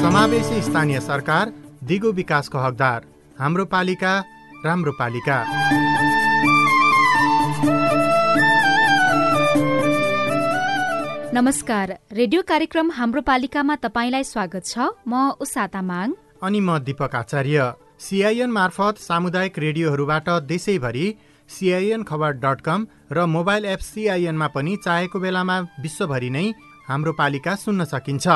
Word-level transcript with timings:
समावेशी 0.00 0.62
स्थानीय 0.62 1.00
सरकार 1.00 1.52
दिगो 1.84 2.12
विकासको 2.12 2.58
हकदार। 2.58 3.04
हाम्रो 3.38 3.64
पालिका 3.64 4.24
राम्रो 4.64 4.92
पालिका। 4.92 5.44
नमस्कार। 11.34 11.98
रेडियो 12.12 12.42
कार्यक्रम 12.42 12.90
हाम्रो 12.90 13.20
पालिकामा 13.20 13.76
तपाईँलाई 13.76 14.24
स्वागत 14.24 14.64
छ। 14.64 14.78
म 15.08 15.30
उषा 15.40 15.66
तामाङ। 15.66 16.12
अनि 16.42 16.60
म 16.60 16.78
दीपक 16.78 17.14
आचार्य। 17.14 17.89
सिआइएन 18.00 18.50
मार्फत 18.50 18.98
सामुदायिक 18.98 19.58
रेडियोहरूबाट 19.58 20.28
देशैभरि 20.46 21.06
सिआइएन 21.50 22.02
खबर 22.02 22.32
डट 22.40 22.60
कम 22.60 22.86
र 23.12 23.26
मोबाइल 23.28 23.64
एप 23.66 23.78
सिआइएनमा 23.80 24.48
पनि 24.54 24.76
चाहेको 24.84 25.20
बेलामा 25.20 25.58
विश्वभरि 25.80 26.30
नै 26.30 26.46
हाम्रो 26.88 27.12
पालिका 27.12 27.54
सुन्न 27.56 27.84
सकिन्छ। 27.86 28.26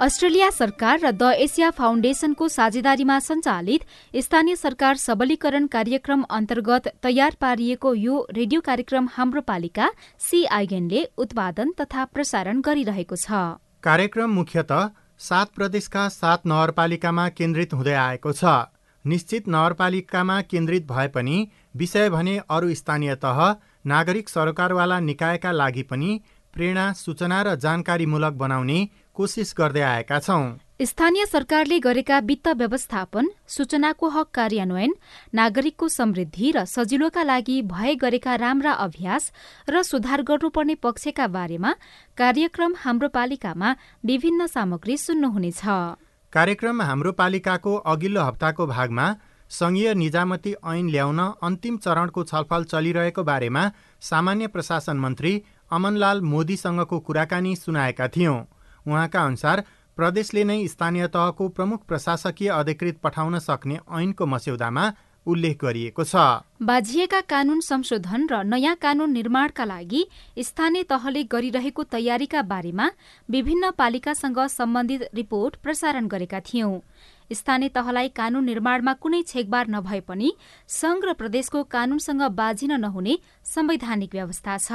अस्ट्रेलिया 0.00 0.50
सरकार 0.50 1.00
र 1.00 1.10
द 1.12 1.32
एसिया 1.40 1.70
फाउन्डेशनको 1.72 2.48
साझेदारीमा 2.50 3.18
सञ्चालित 3.22 3.88
स्थानीय 4.18 4.56
सरकार 4.58 4.96
सबलीकरण 4.98 5.66
कार्यक्रम 5.68 6.22
अन्तर्गत 6.30 6.92
तयार 7.02 7.36
पारिएको 7.40 7.94
यो 7.96 8.22
रेडियो 8.34 8.60
कार्यक्रम 8.62 9.08
हाम्रो 9.12 9.40
पालिका 9.48 9.90
सीआईएनले 10.20 11.08
उत्पादन 11.18 11.76
तथा 11.80 12.04
प्रसारण 12.14 12.60
गरिरहेको 12.62 13.16
छ। 13.18 13.44
कार्यक्रम 13.82 14.30
मुख्यत 14.36 14.80
सात 15.24 15.48
प्रदेशका 15.54 16.08
सात 16.14 16.46
नगरपालिकामा 16.46 17.28
केन्द्रित 17.34 17.74
हुँदै 17.74 18.02
आएको 18.02 18.32
छ। 18.32 18.58
निश्चित 19.08 19.48
नगरपालिकामा 19.48 20.40
केन्द्रित 20.50 20.86
भए 20.86 21.08
पनि 21.08 21.36
विषय 21.76 22.08
भने 22.10 22.36
अरू 22.50 22.74
स्थानीय 22.74 23.14
तह 23.24 23.38
नागरिक 23.86 24.28
सरकारवाला 24.28 24.98
निकायका 25.00 25.52
लागि 25.52 25.82
पनि 25.90 26.20
प्रेरणा 26.54 26.92
सूचना 26.94 27.42
र 27.42 27.54
जानकारीमूलक 27.56 28.32
बनाउने 28.36 28.78
कोसिस 29.14 29.54
गर्दै 29.58 29.80
आएका 29.82 30.18
छौं। 30.20 30.44
स्थानीय 30.84 31.26
सरकारले 31.26 31.78
गरेका 31.78 32.18
वित्त 32.20 32.48
व्यवस्थापन 32.56 33.28
सूचनाको 33.48 34.08
हक 34.08 34.28
कार्यान्वयन 34.34 34.92
नागरिकको 35.34 35.88
समृद्धि 35.88 36.50
र 36.56 36.64
सजिलोका 36.66 37.22
लागि 37.22 37.60
भए 37.72 37.94
गरेका 38.02 38.34
राम्रा 38.44 38.72
अभ्यास 38.86 39.30
र 39.68 39.82
सुधार 39.82 40.22
गर्नुपर्ने 40.22 40.74
पक्षका 40.82 41.26
बारेमा 41.28 41.74
कार्यक्रम 42.18 42.74
हाम्रो 42.78 43.08
पालिकामा 43.10 43.74
विभिन्न 44.04 44.46
सामग्री 44.48 44.96
सुन्नुहुनेछ। 44.98 45.62
कार्यक्रम 46.32 46.80
हाम्रो 46.82 47.10
पालिकाको 47.18 47.74
अघिल्लो 47.90 48.22
हप्ताको 48.22 48.66
भागमा 48.66 49.04
संघीय 49.50 49.92
निजामती 49.94 50.52
ऐन 50.72 50.88
ल्याउन 50.88 51.20
अन्तिम 51.42 51.76
चरणको 51.84 52.24
छलफल 52.24 52.64
चलिरहेको 52.64 53.22
बारेमा 53.24 53.62
सामान्य 54.02 54.46
प्रशासन 54.48 54.96
मन्त्री 54.98 55.32
अमनलाल 55.70 56.20
मोदीसँगको 56.32 56.98
कुराकानी 57.00 57.54
सुनाएका 57.56 58.08
थियौं। 58.08 58.36
उहाँका 58.86 59.24
अनुसार 59.24 59.64
प्रदेशले 59.98 60.44
नै 60.44 60.58
स्थानीय 60.68 61.06
तहको 61.08 61.48
प्रमुख 61.50 61.86
प्रशासकीय 61.88 62.48
अधिकृत 62.52 63.00
पठाउन 63.02 63.38
सक्ने 63.40 63.78
ऐनको 63.98 64.26
मस्यौदामा 64.26 64.84
उल्लेख 65.28 65.56
गरिएको 65.62 66.04
छ। 66.04 66.16
बाझिएका 66.62 67.20
कानून 67.28 67.60
संशोधन 67.60 68.26
र 68.30 68.42
नयाँ 68.44 68.74
कानून 68.76 69.12
निर्माणका 69.12 69.64
लागि 69.64 70.02
स्थानीय 70.40 70.82
तहले 70.88 71.22
गरिरहेको 71.32 71.82
तयारीका 71.92 72.42
बारेमा 72.44 72.88
विभिन्न 73.28 73.70
पालिकासँग 73.78 74.40
सम्बन्धित 74.48 75.02
रिपोर्ट 75.14 75.56
प्रसारण 75.62 76.06
गरेका 76.08 76.40
थियौं। 76.42 76.78
स्थानीय 77.30 77.68
तहलाई 77.68 78.08
कानून 78.16 78.44
निर्माणमा 78.44 78.92
कुनै 78.98 79.22
छेकबार 79.28 79.68
नभए 79.68 80.00
पनि 80.08 80.32
संघ 80.66 81.04
र 81.04 81.12
प्रदेशको 81.14 81.62
कानूनसँग 81.68 82.22
बाजिन 82.34 82.72
नहुने 82.80 83.18
संवैधानिक 83.46 84.14
व्यवस्था 84.14 84.56
छ। 84.58 84.70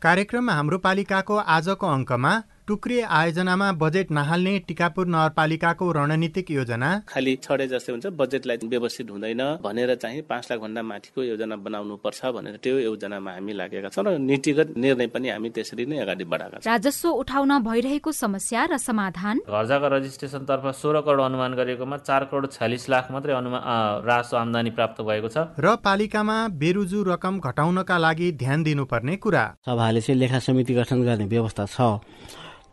कार्यक्रम 0.00 0.50
हाम्रो 0.50 0.78
पालिकाको 0.80 1.36
आजको 1.36 1.86
अङ्कमा 1.88 2.32
टुक्रिए 2.68 3.02
आयोजनामा 3.08 3.70
बजेट 3.80 4.10
नहाल्ने 4.12 4.52
टिकापुर 4.68 5.06
नगरपालिकाको 5.08 5.84
रणनीतिक 5.92 6.50
योजना। 6.50 6.88
खालि 7.08 7.32
छडे 7.40 7.66
जस्तै 7.68 7.92
हुन्छ 7.92 8.06
बजेटलाई 8.12 8.56
व्यवस्थित 8.68 9.10
हुँदैन 9.10 9.42
भनेर 9.64 9.94
चाहिँ 9.96 10.22
पाँच 10.28 10.44
लाख 10.50 10.60
भन्दा 10.60 10.82
माथिको 10.84 11.22
योजना 11.24 11.56
बनाउनु 11.56 11.96
पर्छ 12.04 12.20
भनेर 12.36 12.56
त्यो 12.60 12.78
योजनामा 12.78 13.30
हामी 13.32 13.52
लागेका 13.56 13.88
छौँ 13.88 14.04
र 14.04 14.18
नीतिगत 14.20 14.76
निर्णय 14.76 15.06
पनि 15.08 15.28
हामी 15.32 15.48
त्यसरी 15.56 15.84
नै 15.88 15.96
अगाडि 16.04 16.24
बढाएका 16.28 16.60
छौँ। 16.60 16.68
राजस्व 16.68 17.08
उठाउन 17.08 17.52
भइरहेको 17.64 18.12
समस्या 18.12 18.64
र 18.68 18.76
समाधान? 18.76 19.36
घर 19.48 19.64
जग्गा 19.64 19.88
रजिस्ट्रेसनतर्फ 19.96 20.64
सोह्र 20.76 21.00
करोड 21.08 21.20
अनुमान 21.24 21.52
गरिएकोमा 21.56 21.96
चार 22.04 22.24
करोड 22.28 22.52
छ्यालिस 22.52 22.88
लाख 22.92 23.04
मात्रै 23.10 23.32
अनुमान 23.32 23.60
राजस्व 24.04 24.36
आमदानी 24.36 24.70
प्राप्त 24.76 25.00
भएको 25.08 25.28
छ। 25.32 25.56
र 25.56 25.76
पालिकामा 25.80 26.36
बेरुजु 26.60 26.98
रकम 27.08 27.40
घटाउनका 27.40 27.96
लागि 27.96 28.28
ध्यान 28.36 28.62
दिनुपर्ने 28.62 29.16
कुरा। 29.16 29.44
सभाले 29.64 30.00
चाहिँ 30.00 30.20
लेखा 30.20 30.38
समिति 30.44 30.74
गठन 30.74 31.02
गर्ने 31.08 31.24
व्यवस्था 31.24 31.64
छ। 31.64 31.80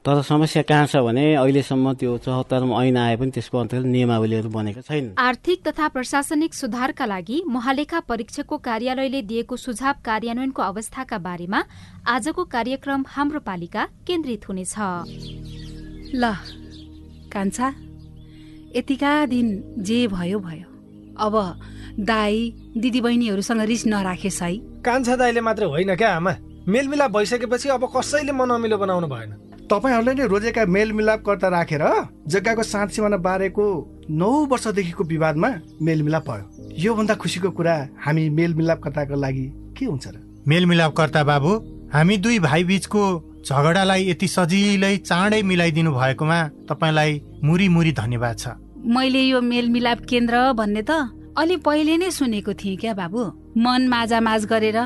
तर 0.05 0.21
समस्या 0.21 0.61
कहाँ 0.69 0.85
छ 0.85 1.01
भने 1.01 1.33
अहिलेसम्म 1.33 1.93
त्यो 1.97 2.17
चौहत्तरमा 2.21 2.83
ऐन 2.85 2.97
आए 2.97 3.15
पनि 3.17 3.31
त्यसको 3.33 3.57
अन्तर्गत 3.57 3.89
नियमावलीहरू 3.89 4.49
बनेको 4.49 4.81
छैन 4.85 5.05
आर्थिक 5.17 5.65
तथा 5.67 5.87
प्रशासनिक 5.87 6.53
सुधारका 6.53 7.05
लागि 7.05 7.41
महालेखा 7.49 7.99
परीक्षकको 8.05 8.57
कार्यालयले 8.57 9.21
दिएको 9.21 9.55
सुझाव 9.57 9.95
कार्यान्वयनको 10.05 10.61
अवस्थाका 10.61 11.17
बारेमा 11.17 11.59
आजको 12.05 12.43
कार्यक्रम 12.45 13.05
हाम्रो 13.09 13.39
पालिका 13.41 13.87
केन्द्रित 14.05 14.49
हुनेछ। 14.49 14.75
ल 16.13 16.33
कान्छा 17.33 17.67
यतिका 18.77 19.13
दिन 19.25 19.47
जे 19.81 20.05
भयो 20.07 20.39
भयो। 20.39 20.67
अब 21.17 21.33
दाई 22.05 22.53
दिदीबहिनीहरूसँग 22.77 23.61
रिस 23.61 23.85
नराखेस् 23.87 24.41
है। 24.43 24.55
कान्छा 24.85 25.15
दाईले 25.15 25.41
मात्र 25.41 25.63
होइन 25.65 25.95
क्या 25.95 26.15
आमा? 26.15 26.33
मेलमिलाप 26.67 27.11
भइसकेपछि 27.11 27.69
अब 27.69 27.89
कसैले 27.89 28.31
मनमिलो 28.31 28.77
बनाउनु 28.77 29.07
भएन। 29.07 29.31
तपाईँहरूले 29.69 30.13
नै 30.13 30.25
रोजेका 30.29 30.65
मेलमिलापकर्ता 30.65 31.47
राखेर 31.49 31.83
जग्गाको 32.29 32.63
साँच 32.63 32.89
सिमाना 32.95 33.17
बारेको 33.17 33.65
नौ 34.11 34.31
वर्षदेखिको 34.51 35.03
विवादमा 35.03 35.49
मेलमिलाप 35.81 36.25
भयो। 36.29 36.43
योभन्दा 36.77 37.13
खुसीको 37.21 37.49
कुरा 37.57 37.75
हामी 38.05 38.29
मेलमिलापकर्ताको 38.29 39.15
लागि 39.15 39.45
के 39.77 39.85
हुन्छ 39.85 40.05
र? 40.07 40.15
मेलमिलापकर्ता 40.47 41.23
बाबु 41.23 41.51
हामी 41.93 42.17
दुई 42.17 42.39
भाइ 42.39 42.63
बीचको 42.63 43.01
झगडालाई 43.41 44.01
यति 44.09 44.27
सजिलै 44.27 44.95
चाँडै 45.09 45.41
मिलाइदिनु 45.41 45.91
भएकोमा 45.91 46.39
तपाईँलाई 46.69 47.21
मुरी 47.43 47.67
मुरी 47.69 47.91
धन्यवाद 47.91 48.35
छ। 48.37 48.45
मैले 48.85 49.21
यो 49.21 49.41
मेलमिलाप 49.41 49.99
केन्द्र 50.05 50.35
भन्ने 50.53 50.81
त 50.89 50.91
अलि 51.37 51.55
पहिले 51.65 51.97
नै 51.97 52.09
सुनेको 52.13 52.53
थिएँ 52.53 52.77
क्या 52.77 52.93
बाबु। 52.93 53.21
मन 53.57 53.87
माझामाझ 53.89 54.41
गरेर 54.45 54.77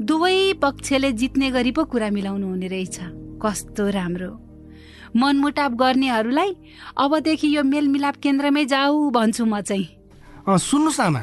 दुवै 0.00 0.52
पक्षले 0.62 1.10
जित्ने 1.12 1.50
गरी 1.50 1.72
पो 1.72 1.84
कुरा 1.84 2.08
मिलाउनु 2.10 2.46
हुने 2.46 2.68
रहेछ। 2.68 2.98
कस्तो 3.42 3.88
राम्रो। 3.88 4.30
मनमुटाप 5.16 5.72
गर्नेहरूलाई 5.74 6.50
अबदेखि 6.96 7.48
यो 7.56 7.62
मेलमिलाप 7.64 8.16
केन्द्रमै 8.22 8.64
जाऊ 8.64 9.10
भन्छु 9.10 9.44
म 9.44 9.60
चाहिँ। 9.60 9.88
सुन्नुहोस् 10.60 11.00
आमा। 11.00 11.22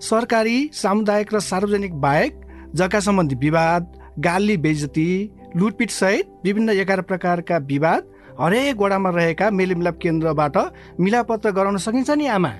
सरकारी 0.00 0.56
सामुदायिक 0.72 1.28
र 1.34 1.40
सार्वजनिक 1.40 1.94
बाहेक 2.00 2.32
जग्गा 2.74 3.00
सम्बन्धी 3.00 3.36
विवाद 3.36 3.82
गाली 4.18 4.56
बेजती 4.56 5.08
लुटपिट 5.56 5.90
सहित 5.90 6.26
विभिन्न 6.44 6.70
एघार 6.80 7.00
प्रकारका 7.02 7.56
विवाद 7.66 8.02
हरेक 8.40 8.76
वडामा 8.80 9.10
रहेका 9.10 9.50
मेलमिलाप 9.50 9.96
केन्द्रबाट 10.02 10.56
मिलापत्र 11.00 11.50
गराउन 11.50 11.76
सकिन्छ 11.76 12.10
नि 12.10 12.26
आमा। 12.26 12.52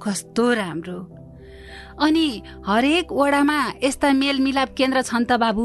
कस्तो 0.00 0.44
राम्रो। 0.52 0.98
अनि 2.00 2.26
हरेक 2.66 3.12
वडामा 3.12 3.58
यस्ता 3.84 4.12
मेलमिलाप 4.12 4.68
केन्द्र 4.74 5.02
छन् 5.02 5.28
त 5.28 5.32
बाबु। 5.36 5.64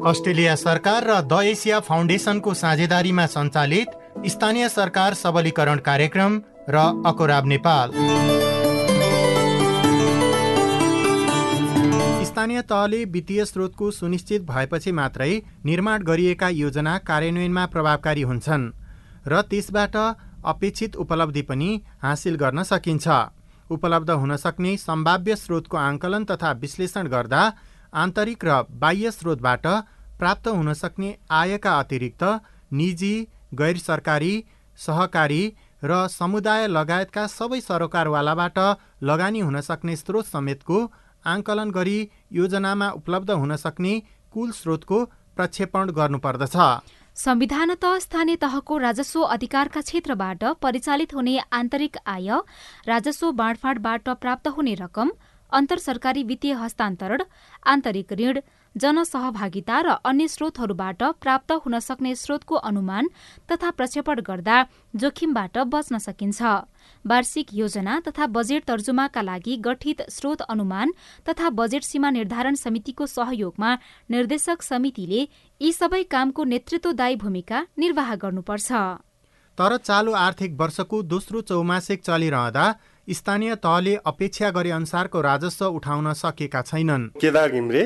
अस्ट्रेलिया 0.00 0.54
सरकार 0.56 1.04
र 1.04 1.14
द 1.22 1.38
एसिया 1.44 1.78
फाउन्डेसनको 1.80 2.52
साझेदारीमा 2.54 3.24
सञ्चालित 3.26 3.88
स्थानीय 4.26 4.68
सरकार 4.68 5.14
सबलीकरण 5.14 5.78
कार्यक्रम 5.78 6.40
र 6.68 6.84
अकोराब 7.06 7.46
नेपाल। 7.46 7.92
स्थानीय 12.24 12.62
तहले 12.62 13.04
वित्तीय 13.10 13.44
स्रोतको 13.44 13.90
सुनिश्चित 13.90 14.42
भएपछि 14.46 14.92
मात्रै 14.92 15.30
निर्माण 15.64 16.02
गरिएका 16.02 16.48
योजना 16.56 16.96
कार्यान्वयनमा 17.04 17.66
प्रभावकारी 17.66 18.22
हुन्छन् 18.22 18.70
र 19.28 19.42
त्यसबाट 19.50 19.96
अपेक्षित 20.44 20.96
उपलब्धि 20.96 21.42
पनि 21.42 21.70
हासिल 22.02 22.36
गर्न 22.36 22.62
सकिन्छ। 22.64 23.08
उपलब्ध 23.70 24.10
हुन 24.12 24.36
सक्ने 24.36 24.76
सम्भाव्य 24.78 25.36
स्रोतको 25.36 25.76
आङ्कलन 25.78 26.24
तथा 26.24 26.52
विश्लेषण 26.62 27.06
गर्दा 27.08 27.42
आन्तरिक 27.94 28.44
र 28.44 28.62
बाह्य 28.80 29.10
स्रोतबाट 29.12 29.66
प्राप्त 30.18 30.48
हुन 30.50 30.72
सक्ने 30.74 31.16
आयका 31.32 31.78
अतिरिक्त 31.78 32.22
निजी 32.72 33.14
गैर 33.54 33.78
सरकारी 33.80 34.32
सहकारी 34.78 35.42
र 35.84 36.06
समुदाय 36.10 36.66
लगायतका 36.68 37.26
सबै 37.28 37.60
सरोकारवालाबाट 37.62 38.58
लगानी 39.02 39.40
हुन 39.40 39.60
सक्ने 39.62 39.96
स्रोत 39.96 40.26
समेतको 40.28 40.78
आङ्कलन 41.24 41.70
गरी 41.70 41.98
योजनामा 42.32 42.88
उपलब्ध 42.96 43.30
हुन 43.32 43.56
सक्ने 43.58 43.94
कुल 44.32 44.50
स्रोतको 44.52 45.04
प्रक्षेपण 45.36 45.90
गर्नुपर्दछ। 45.92 46.56
संविधानत 47.16 47.84
स्थानीय 48.02 48.36
तहको 48.36 48.76
राजस्व 48.78 49.20
अधिकारका 49.28 49.80
क्षेत्रबाट 49.80 50.44
परिचालित 50.62 51.14
हुने 51.14 51.38
आन्तरिक 51.52 51.96
आय 52.06 52.30
राजस्व 52.86 53.30
बाँडफाँडबाट 53.34 54.08
प्राप्त 54.20 54.48
हुने 54.56 54.74
रकम 54.76 55.10
अन्तर 55.52 55.78
सरकारी 55.80 56.22
वित्तीय 56.24 56.52
हस्तान्तरण 56.54 57.22
आन्तरिक 57.66 58.12
ऋण 58.12 58.40
जनसहभागिता 58.74 59.80
र 59.80 59.94
अन्य 60.04 60.28
स्रोतहरूबाट 60.28 61.02
प्राप्त 61.20 61.52
हुन 61.64 61.78
सक्ने 61.80 62.14
स्रोतको 62.16 62.54
अनुमान 62.64 63.08
तथा 63.50 63.70
प्रक्षेपण 63.72 64.20
गर्दा 64.20 64.56
जोखिमबाट 64.94 65.58
बच्न 65.68 65.98
सकिन्छ। 65.98 66.42
वार्षिक 67.04 67.46
योजना 67.54 67.98
तथा 68.00 68.26
बजेट 68.28 68.64
तर्जुमाका 68.64 69.22
लागि 69.22 69.56
गठित 69.66 70.02
स्रोत 70.10 70.40
अनुमान 70.48 70.92
तथा 71.28 71.50
बजेट 71.50 71.82
सीमा 71.82 72.10
निर्धारण 72.10 72.54
समितिको 72.54 73.06
सहयोगमा 73.08 73.74
निर्देशक 74.10 74.62
समितिले 74.62 75.26
यी 75.60 75.72
सबै 75.72 76.02
कामको 76.06 76.44
नेतृत्वदायी 76.44 77.16
भूमिका 77.16 77.66
निर्वाह 77.78 78.14
गर्नुपर्छ। 78.16 78.70
तर 79.58 79.76
चालु 79.78 80.12
आर्थिक 80.16 80.52
वर्षको 80.56 81.02
दोस्रो 81.04 81.40
चौमासिक 81.42 82.02
चलिरहँदा 82.02 82.64
स्थानीय 83.08 83.54
तहले 83.56 83.94
अपेक्षा 84.06 84.50
गरे 84.50 84.70
अनुसारको 84.70 85.20
राजस्व 85.20 85.64
उठाउन 85.66 86.12
सकेका 86.14 86.60
छैनन्। 86.62 87.08
केदार 87.20 87.48
घिम्रे 87.50 87.82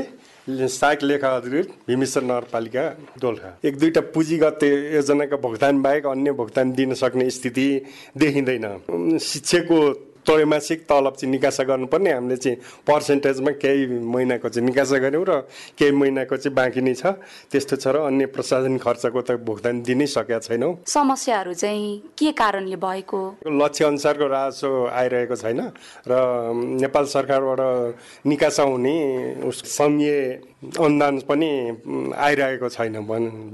सहायक 0.49 1.03
लेखा 1.03 1.29
अधिकृत 1.37 1.69
भीमेश्वर 1.87 2.23
नगरपालिका 2.25 2.89
दोलखा। 3.21 3.51
एक 3.65 3.79
दुईवटा 3.79 4.01
पुँजीगत 4.13 4.63
योजनाका 4.95 5.37
भुक्तान 5.39 5.83
बाहेक 5.83 6.07
अन्य 6.07 6.33
भुक्तान 6.33 6.73
दिन 6.73 6.95
सक्ने 6.95 7.31
स्थिति 7.31 7.69
देखिँदैन। 8.17 9.19
शिक्षकको 9.19 9.79
त्रैमासिक 10.25 10.85
तलब 10.88 11.15
चाहिँ 11.15 11.31
निकासा 11.31 11.62
गर्नुपर्ने। 11.65 12.11
हामीले 12.12 12.37
चाहिँ 12.37 12.59
पर्सेन्टेजमा 12.88 13.50
केही 13.61 13.87
महिनाको 14.00 14.49
चाहिँ 14.49 14.67
निकासा 14.67 14.99
गऱ्यौँ 14.99 15.25
र 15.25 15.32
केही 15.79 15.93
महिनाको 15.93 16.37
चाहिँ 16.37 16.55
बाँकी 16.55 16.81
नै 16.81 16.94
छ। 16.94 17.21
त्यस्तो 17.53 17.76
छ 17.76 17.87
र 17.94 17.97
अन्य 18.09 18.26
प्रशासन 18.32 18.76
खर्चको 18.81 19.21
त 19.21 19.31
भुक्तान 19.44 19.82
दिनै 19.82 20.06
सकेका 20.06 20.38
छैनौँ। 20.38 20.73
समस्याहरू 20.87 21.53
चाहिँ 21.55 22.17
के 22.19 22.32
कारणले 22.32 22.76
भएको? 22.76 23.21
लक्ष्य 23.44 23.85
अनुसारको 23.85 24.26
राजस्व 24.26 24.71
आइरहेको 24.91 25.37
छैन 25.37 25.61
र 26.09 26.12
नेपाल 26.82 27.05
सरकारबाट 27.05 27.61
निकासा 28.27 28.62
हुने 28.62 28.97
सङ्घीय 29.53 30.17
अनुदान 30.77 31.19
पनि 31.29 31.51
आइरहेको 32.17 32.69
छैन 32.69 32.95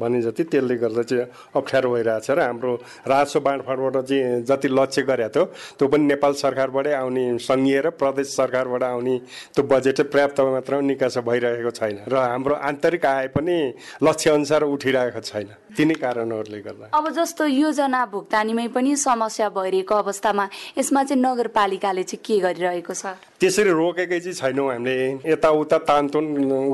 भने 0.00 0.20
जति 0.22 0.44
त्यसले 0.44 0.76
गर्दा 0.76 1.02
चाहिँ 1.02 1.26
अप्ठ्यारो 1.56 1.90
भइरहेछ 1.92 2.30
र 2.30 2.40
हाम्रो 2.40 2.74
राजस्व 3.08 3.40
बाँडफाँडबाट 3.40 3.96
चाहिँ 4.04 4.42
जति 4.44 4.68
लक्ष्य 4.70 5.02
गरेको 5.02 5.30
थियो 5.30 5.44
त्यो 5.78 5.88
पनि 5.88 6.04
नेपाल 6.06 6.32
सरकारबाटै 6.42 6.92
आउने 6.94 7.24
सङ्घीय 7.38 7.80
र 7.80 7.90
प्रदेश 8.00 8.28
सरकारबाट 8.36 8.82
आउने 8.82 9.18
त्यो 9.54 9.62
बजेट 9.64 10.00
पर्याप्त 10.12 10.40
मात्रामा 10.40 10.82
निकासा 10.86 11.20
भइरहेको 11.20 11.70
छैन 11.70 11.96
र 12.08 12.16
हाम्रो 12.16 12.54
आन्तरिक 12.54 13.06
आय 13.06 13.28
पनि 13.36 13.56
लक्ष्य 14.02 14.30
अनुसार 14.30 14.62
उठिरहेको 14.64 15.20
छैन। 15.20 15.48
तिनै 15.76 15.94
कारणहरूले 15.94 16.60
गर्दा। 16.60 16.86
अब 16.92 17.04
जस्तो 17.14 17.44
योजना 17.46 18.04
भुक्तानीमै 18.06 18.66
पनि 18.74 18.96
समस्या 18.96 19.48
भइरहेको 19.48 19.94
अवस्थामा 19.94 20.44
यसमा 20.78 21.02
चाहिँ 21.04 21.22
नगरपालिकाले 21.22 22.02
चाहिँ 22.02 22.22
के 22.24 22.38
गरिरहेको 22.40 22.94
छ? 22.94 23.06
त्यसरी 23.40 23.70
रोकेकै 23.70 24.20
चाहिँ 24.20 24.36
छैनौँ 24.36 24.68
हामीले। 24.70 24.96
यताउता 25.24 25.78
तानतुन 25.88 26.26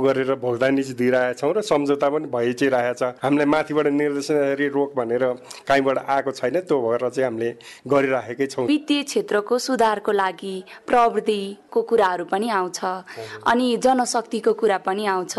गरेर 0.03 0.35
भुक्तानी 0.35 0.83
चाहिँ 0.83 0.97
दिइरहेछौँ 0.99 1.53
र 1.55 1.61
सम्झौता 1.63 2.09
पनि 2.11 2.27
भइ 2.27 2.53
चाहिँ 2.53 2.71
रहेछ 2.75 3.03
हामीलाई 3.23 3.47
माथिबाट 3.47 3.87
निर्देशन 3.87 4.35
रोक 4.75 4.91
भनेर 4.99 5.25
कहीँबाट 5.69 5.99
आएको 5.99 6.31
छैन 6.33 6.57
त्यो 6.67 6.77
भएर 6.83 7.09
चाहिँ 7.09 7.25
हामीले 7.25 7.51
गरिराखेकै 7.87 8.47
छौँ। 8.47 8.67
वित्तीय 8.67 9.03
क्षेत्रको 9.03 9.59
सुधारको 9.59 10.13
लागि 10.13 10.55
प्रविधिको 10.87 11.83
कुराहरू 11.83 12.25
पनि 12.27 12.49
आउँछ 12.51 12.81
अनि 13.47 13.67
जनशक्तिको 13.79 14.53
कुरा 14.53 14.79
पनि 14.83 15.07
आउँछ। 15.07 15.35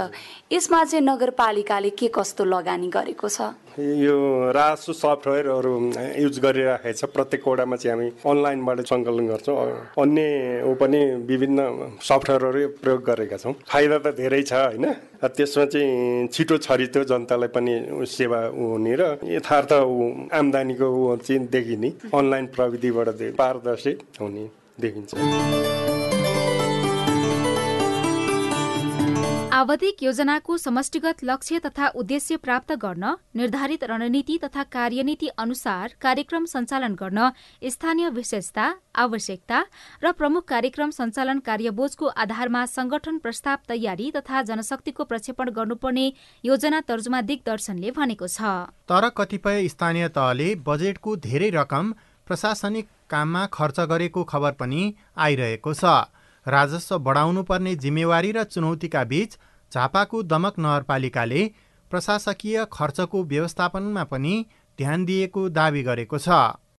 यसमा 0.52 0.84
चाहिँ 0.84 1.04
नगरपालिकाले 1.06 1.90
के 1.92 2.08
कस्तो 2.08 2.44
लगानी 2.46 2.88
गरेको 2.88 3.28
छ? 3.28 3.47
यो 3.78 4.18
रासु 4.58 4.94
सफ्टवेयरहरू 4.94 5.74
युज 6.18 6.40
गरिराखेको 6.40 6.98
छ 6.98 7.10
प्रत्येक 7.14 7.48
वडामा 7.48 7.76
चाहिँ 7.78 7.94
हामी 7.94 8.08
अनलाइनबाट 8.26 8.80
सङ्कलन 8.90 9.28
गर्छौँ। 9.28 9.56
अन्य 10.02 10.22
ऊ 10.66 10.74
पनि 10.82 11.00
विभिन्न 11.30 11.60
सफ्टवेयरहरू 12.02 12.68
प्रयोग 12.82 13.02
गरेका 13.06 13.38
छौँ। 13.38 13.54
फाइदा 13.70 13.98
त 13.98 14.08
धेरै 14.18 14.42
छ 14.44 14.54
होइन? 14.54 14.86
त्यसमा 15.22 15.66
चाहिँ 15.74 16.28
छिटो 16.34 16.58
छरितो 16.66 17.04
जनतालाई 17.06 17.50
पनि 17.54 17.74
सेवा 18.10 18.40
हुने 18.58 18.94
र 19.00 19.02
यथार्थ 19.38 19.72
आम्दानीको 20.34 20.88
चाहिँ 21.22 21.48
देखिने 21.48 21.90
अनलाइन 22.14 22.46
प्रविधिबाट 22.56 23.10
पारदर्शी 23.38 23.94
हुने 24.22 24.46
देखिन्छ। 24.82 25.87
आवधिक 29.58 30.02
योजनाको 30.04 30.56
समष्टिगत 30.58 31.24
लक्ष्य 31.24 31.60
तथा 31.60 31.88
उद्देश्य 31.98 32.36
प्राप्त 32.38 32.72
गर्न 32.74 33.14
निर्धारित 33.36 33.84
रणनीति 33.84 34.38
तथा 34.44 34.64
कार्यनीति 34.66 35.28
अनुसार 35.36 35.94
कार्यक्रम 36.02 36.44
सञ्चालन 36.46 36.96
गर्न 36.96 37.30
स्थानीय 37.66 38.10
विशेषता 38.18 38.66
आवश्यकता 38.96 39.64
र 40.04 40.12
प्रमुख 40.20 40.44
कार्यक्रम 40.48 40.92
सञ्चालन 40.98 41.40
कार्यबोजको 41.48 42.08
आधारमा 42.24 42.66
संगठन 42.68 43.18
प्रस्ताव 43.24 43.58
तयारी 43.70 44.12
तथा 44.18 44.42
जनशक्तिको 44.50 45.04
प्रक्षेपण 45.06 45.50
गर्नुपर्ने 45.56 46.06
योजना 46.44 46.82
तर्जुमा 46.88 47.22
दिग्दर्शनले 47.32 47.92
भनेको 47.98 48.28
छ। 48.28 48.54
तर 48.86 49.10
कतिपय 49.18 49.68
स्थानीय 49.68 50.08
तहले 50.20 50.54
बजेटको 50.68 51.16
धेरै 51.26 51.50
रकम 51.58 51.92
प्रशासनिक 52.28 52.94
काममा 53.10 53.46
खर्च 53.58 53.80
गरेको 53.90 54.24
खबर 54.30 54.62
पनि 54.62 54.84
आइरहेको 55.18 55.74
छ। 55.74 55.98
राजस्व 56.46 56.98
बढाउनु 57.04 57.42
पर्ने 57.44 57.76
जिम्मेवारी 57.78 58.32
र 58.32 58.44
चुनौतीका 58.46 59.04
बीच 59.06 59.32
झापाको 59.72 60.22
दमक 60.26 60.60
नगरपालिकाले 60.60 61.42
प्रशासकीय 61.92 62.66
खर्चको 62.74 63.24
व्यवस्थापनमा 63.26 64.04
पनि 64.04 64.34
ध्यान 64.80 65.06
दिएको 65.06 65.50
दावी 65.50 65.84
गरेको 65.84 66.18
छ। 66.18 66.30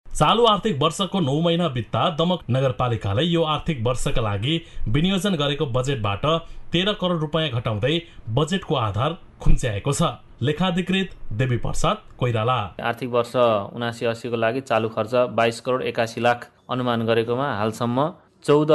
चालु 0.06 0.44
आर्थिक 0.46 0.79
वर्षको 0.82 1.20
नौ 1.20 1.40
महिना 1.40 1.69
बित्दा 1.69 2.02
दमक 2.19 2.44
नगरपालिकाले 2.50 3.23
यो 3.23 3.43
आर्थिक 3.55 3.82
वर्षका 3.87 4.23
लागि 4.23 4.55
विनियोजन 4.88 5.35
गरेको 5.37 5.67
बजेटबाट 5.75 6.25
तेह्र 6.72 6.93
करोड 7.01 7.20
रुपियाँ 7.20 7.51
घटाउँदै 7.51 7.94
बजेटको 8.34 8.74
आधार 8.77 9.17
खुम्च्याएको 9.43 9.93
छ। 9.93 10.03
लेखाधिकृत 10.43 11.15
देवी 11.34 11.56
प्रसाद 11.58 12.03
कोइराला। 12.19 12.58
आर्थिक 12.82 13.08
वर्ष 13.10 13.34
उनासी 13.74 14.06
अस्सीको 14.06 14.36
लागि 14.36 14.60
चालु 14.62 14.89
खर्च 14.89 15.15
बाइस 15.34 15.60
करोड 15.60 15.82
एकासी 15.84 16.20
लाख 16.20 16.48
अनुमान 16.70 17.06
गरेकोमा 17.06 17.48
हालसम्म 17.55 18.08
चौध 18.44 18.72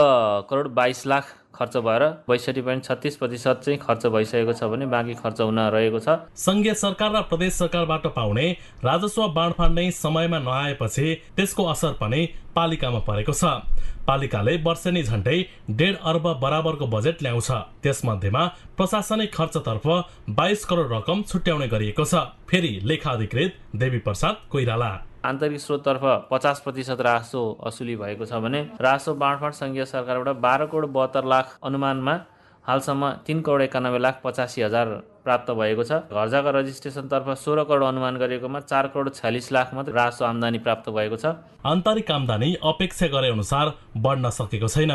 करोड 0.50 0.68
बाइस 0.76 1.06
लाख 1.08 1.26
खर्च 1.56 1.78
भएर 1.78 2.04
बैसठी 2.30 2.62
पोइन्ट 2.62 2.84
छत्तिस 2.84 3.16
प्रतिशत 3.18 3.62
चाहिँ 3.66 3.80
खर्च 3.80 4.06
भइसकेको 4.08 4.54
छ 4.54 4.64
भने 4.72 4.86
बाँकी 4.90 5.14
खर्च 5.14 5.42
हुन 5.42 5.60
रहेको 5.70 6.00
छ। 6.00 6.18
सङ्घीय 6.36 6.74
सरकार 6.74 7.12
र 7.16 7.22
प्रदेश 7.30 7.54
सरकारबाट 7.54 8.08
पाउने 8.16 8.46
राजस्व 8.84 9.28
बाँडफाँड 9.34 9.74
नै 9.74 9.90
समयमा 9.94 10.40
नआएपछि 10.40 11.14
त्यसको 11.36 11.64
असर 11.66 11.94
पनि 12.02 12.22
पालिकामा 12.56 13.00
परेको 13.06 13.34
छ। 13.34 13.44
पालिकाले 14.08 14.58
वर्षेनी 14.64 15.04
झन्डै 15.04 15.38
डेढ 15.72 15.96
अर्ब 16.04 16.26
बराबरको 16.42 16.88
बजेट 16.88 17.22
ल्याउँछ। 17.24 17.50
त्यसमध्येमा 17.84 18.44
प्रशासनिक 18.78 19.34
खर्चतर्फ 19.36 19.88
बाइस 20.30 20.66
करोड 20.66 20.92
रकम 20.94 21.22
छुट्याउने 21.24 21.68
गरिएको 21.68 22.04
छ। 22.04 22.28
फेरि 22.50 22.80
लेखा 22.84 23.12
अधिकृत 23.12 23.52
देवी 23.76 24.00
प्रसाद 24.00 24.36
कोइराला। 24.52 24.92
आन्तरिक 25.24 25.60
स्रोततर्फ 25.60 26.04
पचास 26.32 26.60
प्रतिशत 26.62 27.02
रासो 27.02 27.44
असुली 27.66 27.96
भएको 27.96 28.26
छ 28.26 28.40
भने 28.44 28.62
रासो 28.82 29.14
बाँडफाँड 29.16 29.54
सङ्घीय 29.56 29.86
सरकारबाट 29.88 30.42
बाह्र 30.42 30.66
करोड 30.68 30.92
बहत्तर 30.92 31.24
लाख 31.26 31.58
अनुमानमा 31.64 32.18
हालसम्म 32.66 33.12
तिन 33.28 33.42
करोड 33.42 33.62
एकानब्बे 33.64 34.00
लाख 34.00 34.20
पचासी 34.24 34.62
हजार 34.62 34.92
प्राप्त 35.26 35.52
भएको 35.52 35.84
छ। 35.84 35.92
घर 36.12 36.28
जग्गा 36.30 36.52
रजिस्ट्रेसनतर्फ 36.60 37.28
सोह्र 37.40 37.64
करोड 37.64 37.84
अनुमान 37.86 38.18
गरेकोमा 38.18 38.60
चार 38.62 38.88
करोड 38.94 39.14
छ्यालिस 39.16 39.52
लाख 39.52 39.74
मात्रै 39.74 39.96
रासो 39.96 40.26
आमदानी 40.26 40.60
प्राप्त 40.60 40.90
भएको 40.90 41.18
छ। 41.18 41.26
आन्तरिक 41.64 42.12
आमदानी 42.12 42.50
अपेक्षा 42.62 43.08
गरे 43.08 43.30
अनुसार 43.32 43.74
बढ्न 43.98 44.30
सकेको 44.32 44.68
छैन। 44.68 44.94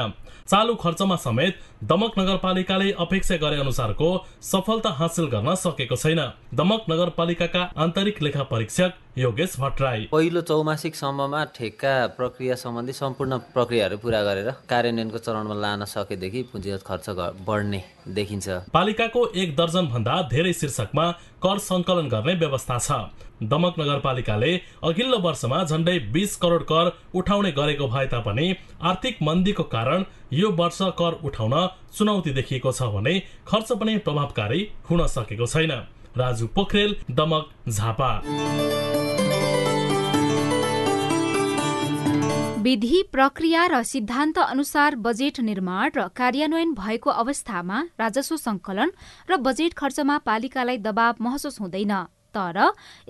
चालु 0.48 0.74
खर्चमा 0.76 1.16
समेत 1.18 1.54
दमक 1.84 2.18
नगरपालिकाले 2.18 2.92
अपेक्षा 2.98 3.36
गरे 3.36 3.56
अनुसारको 3.60 4.08
सफलता 4.42 4.90
हासिल 5.00 5.26
गर्न 5.28 5.54
सकेको 5.56 5.96
छैन। 5.96 6.20
दमक 6.54 6.84
नगरपालिकाका 6.90 7.62
आन्तरिक 7.76 8.22
लेखा 8.22 8.42
परीक्षक 8.52 8.92
योगेश 9.18 9.56
भट्टराई। 9.60 10.08
पहिलो 10.12 10.40
चौमासिक 10.40 10.94
सम्ममा 10.94 11.44
ठेक्का 11.56 11.94
प्रक्रिया 12.16 12.54
सम्बन्धी 12.54 12.92
सम्पूर्ण 12.94 13.38
प्रक्रियाहरू 13.54 13.96
पूरा 13.98 14.22
गरेर 14.22 14.50
कार्यान्वयनको 14.68 15.18
चरणमा 15.18 15.54
लान 15.56 15.84
सकेदेखि 15.86 16.42
पुँजीगत 16.52 16.82
खर्च 16.86 17.06
बढ्ने 17.48 17.82
देखिन्छ। 18.08 18.48
पालिकाको 18.72 19.26
एक 19.36 19.54
दर्जन 19.56 19.86
भन्दा 19.88 20.20
धेरै 20.30 20.52
शीर्षकमा 20.52 21.10
कर 21.42 21.58
सङ्कलन 21.60 22.08
गर्ने 22.08 22.34
व्यवस्था 22.34 22.78
छ। 22.78 22.90
दमक 23.44 23.74
नगरपालिकाले 23.80 24.52
अघिल्लो 24.84 25.18
वर्षमा 25.18 25.62
झण्डै 25.64 25.98
बिस 26.12 26.36
करोड 26.36 26.62
कर 26.64 26.90
उठाउने 27.14 27.52
गरेको 27.52 27.88
भए 27.88 28.06
तापनि 28.06 28.46
आर्थिक 28.82 29.22
मन्दीको 29.22 29.62
कारण 29.68 30.04
यो 30.32 30.50
वर्ष 30.54 30.78
कर 30.98 31.20
उठाउन 31.24 31.54
चुनौती 31.98 32.32
देखिएको 32.32 32.72
छ 32.72 32.90
भने 32.96 33.14
खर्च 33.46 33.72
पनि 33.74 33.96
प्रभावकारी 34.00 34.60
हुन 34.90 35.06
सकेको 35.08 35.46
छैन। 35.46 35.72
राजु 36.16 36.46
पोखरेल 36.54 36.96
दमक 37.12 37.50
झापा। 37.68 38.12
विधि 42.58 43.02
प्रक्रिया 43.12 43.64
र 43.66 43.82
सिद्धान्त 43.82 44.38
अनुसार 44.38 44.94
बजेट 44.98 45.38
निर्माण 45.40 45.90
र 45.96 46.06
कार्यान्वयन 46.10 46.72
भएको 46.74 47.10
अवस्थामा 47.12 47.82
राजस्व 48.00 48.36
संकलन 48.36 48.90
र 49.30 49.36
बजेट 49.38 49.74
खर्चमा 49.74 50.16
पालिकालाई 50.26 50.78
दबाव 50.78 51.22
महसुस 51.22 51.60
हुँदैन। 51.60 51.92
तर 52.34 52.58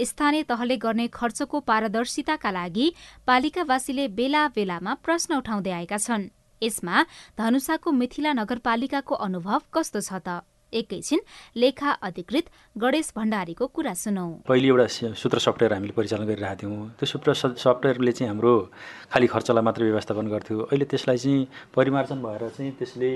स्थानीय 0.05 0.43
तहले 0.45 0.77
गर्ने 0.77 1.07
खर्चको 1.09 1.61
पारदर्शिताका 1.65 2.51
लागि 2.51 2.93
पालिकावासीले 3.27 4.09
बेला 4.13 4.47
बेलामा 4.53 4.95
प्रश्न 5.01 5.41
उठाउँदै 5.41 5.73
आएका 5.73 5.97
छन्। 5.97 6.29
यसमा 6.63 7.05
धनुषाको 7.39 7.89
मिथिला 7.91 8.33
नगरपालिकाको 8.35 9.15
अनुभव 9.17 9.61
कस्तो 9.73 10.01
छ 10.01 10.13
त? 10.21 10.45
एकैछिन 10.73 11.21
लेखा 11.57 11.91
अधिकृत 12.09 12.45
गणेश 12.77 13.13
भण्डारीको 13.17 13.67
कुरा 13.67 13.95
सुनौ। 13.95 14.27
पहिले 14.49 14.69
एउटा 14.69 14.87
सूत्र 15.17 15.39
सफ्टवेयर 15.39 15.73
हामीले 15.73 15.93
परिचालन 15.97 16.27
गरिरहेको 16.27 16.61
थियौँ। 16.61 16.89
त्यो 16.99 17.07
सूत्र 17.07 17.33
सफ्टवेयरले 17.35 18.13
चाहिँ 18.13 18.29
हाम्रो 18.29 18.53
खालि 19.13 19.27
खर्चलाई 19.27 19.65
मात्र 19.65 19.83
व्यवस्थापन 19.85 20.27
गर्थ्यो। 20.29 20.59
अहिले 20.69 20.85
त्यसलाई 20.85 21.19
चाहिँ 21.19 21.47
परिमार्जन 21.77 22.19
भएर 22.23 22.49
चाहिँ 22.57 22.73
त्यसले 22.79 23.11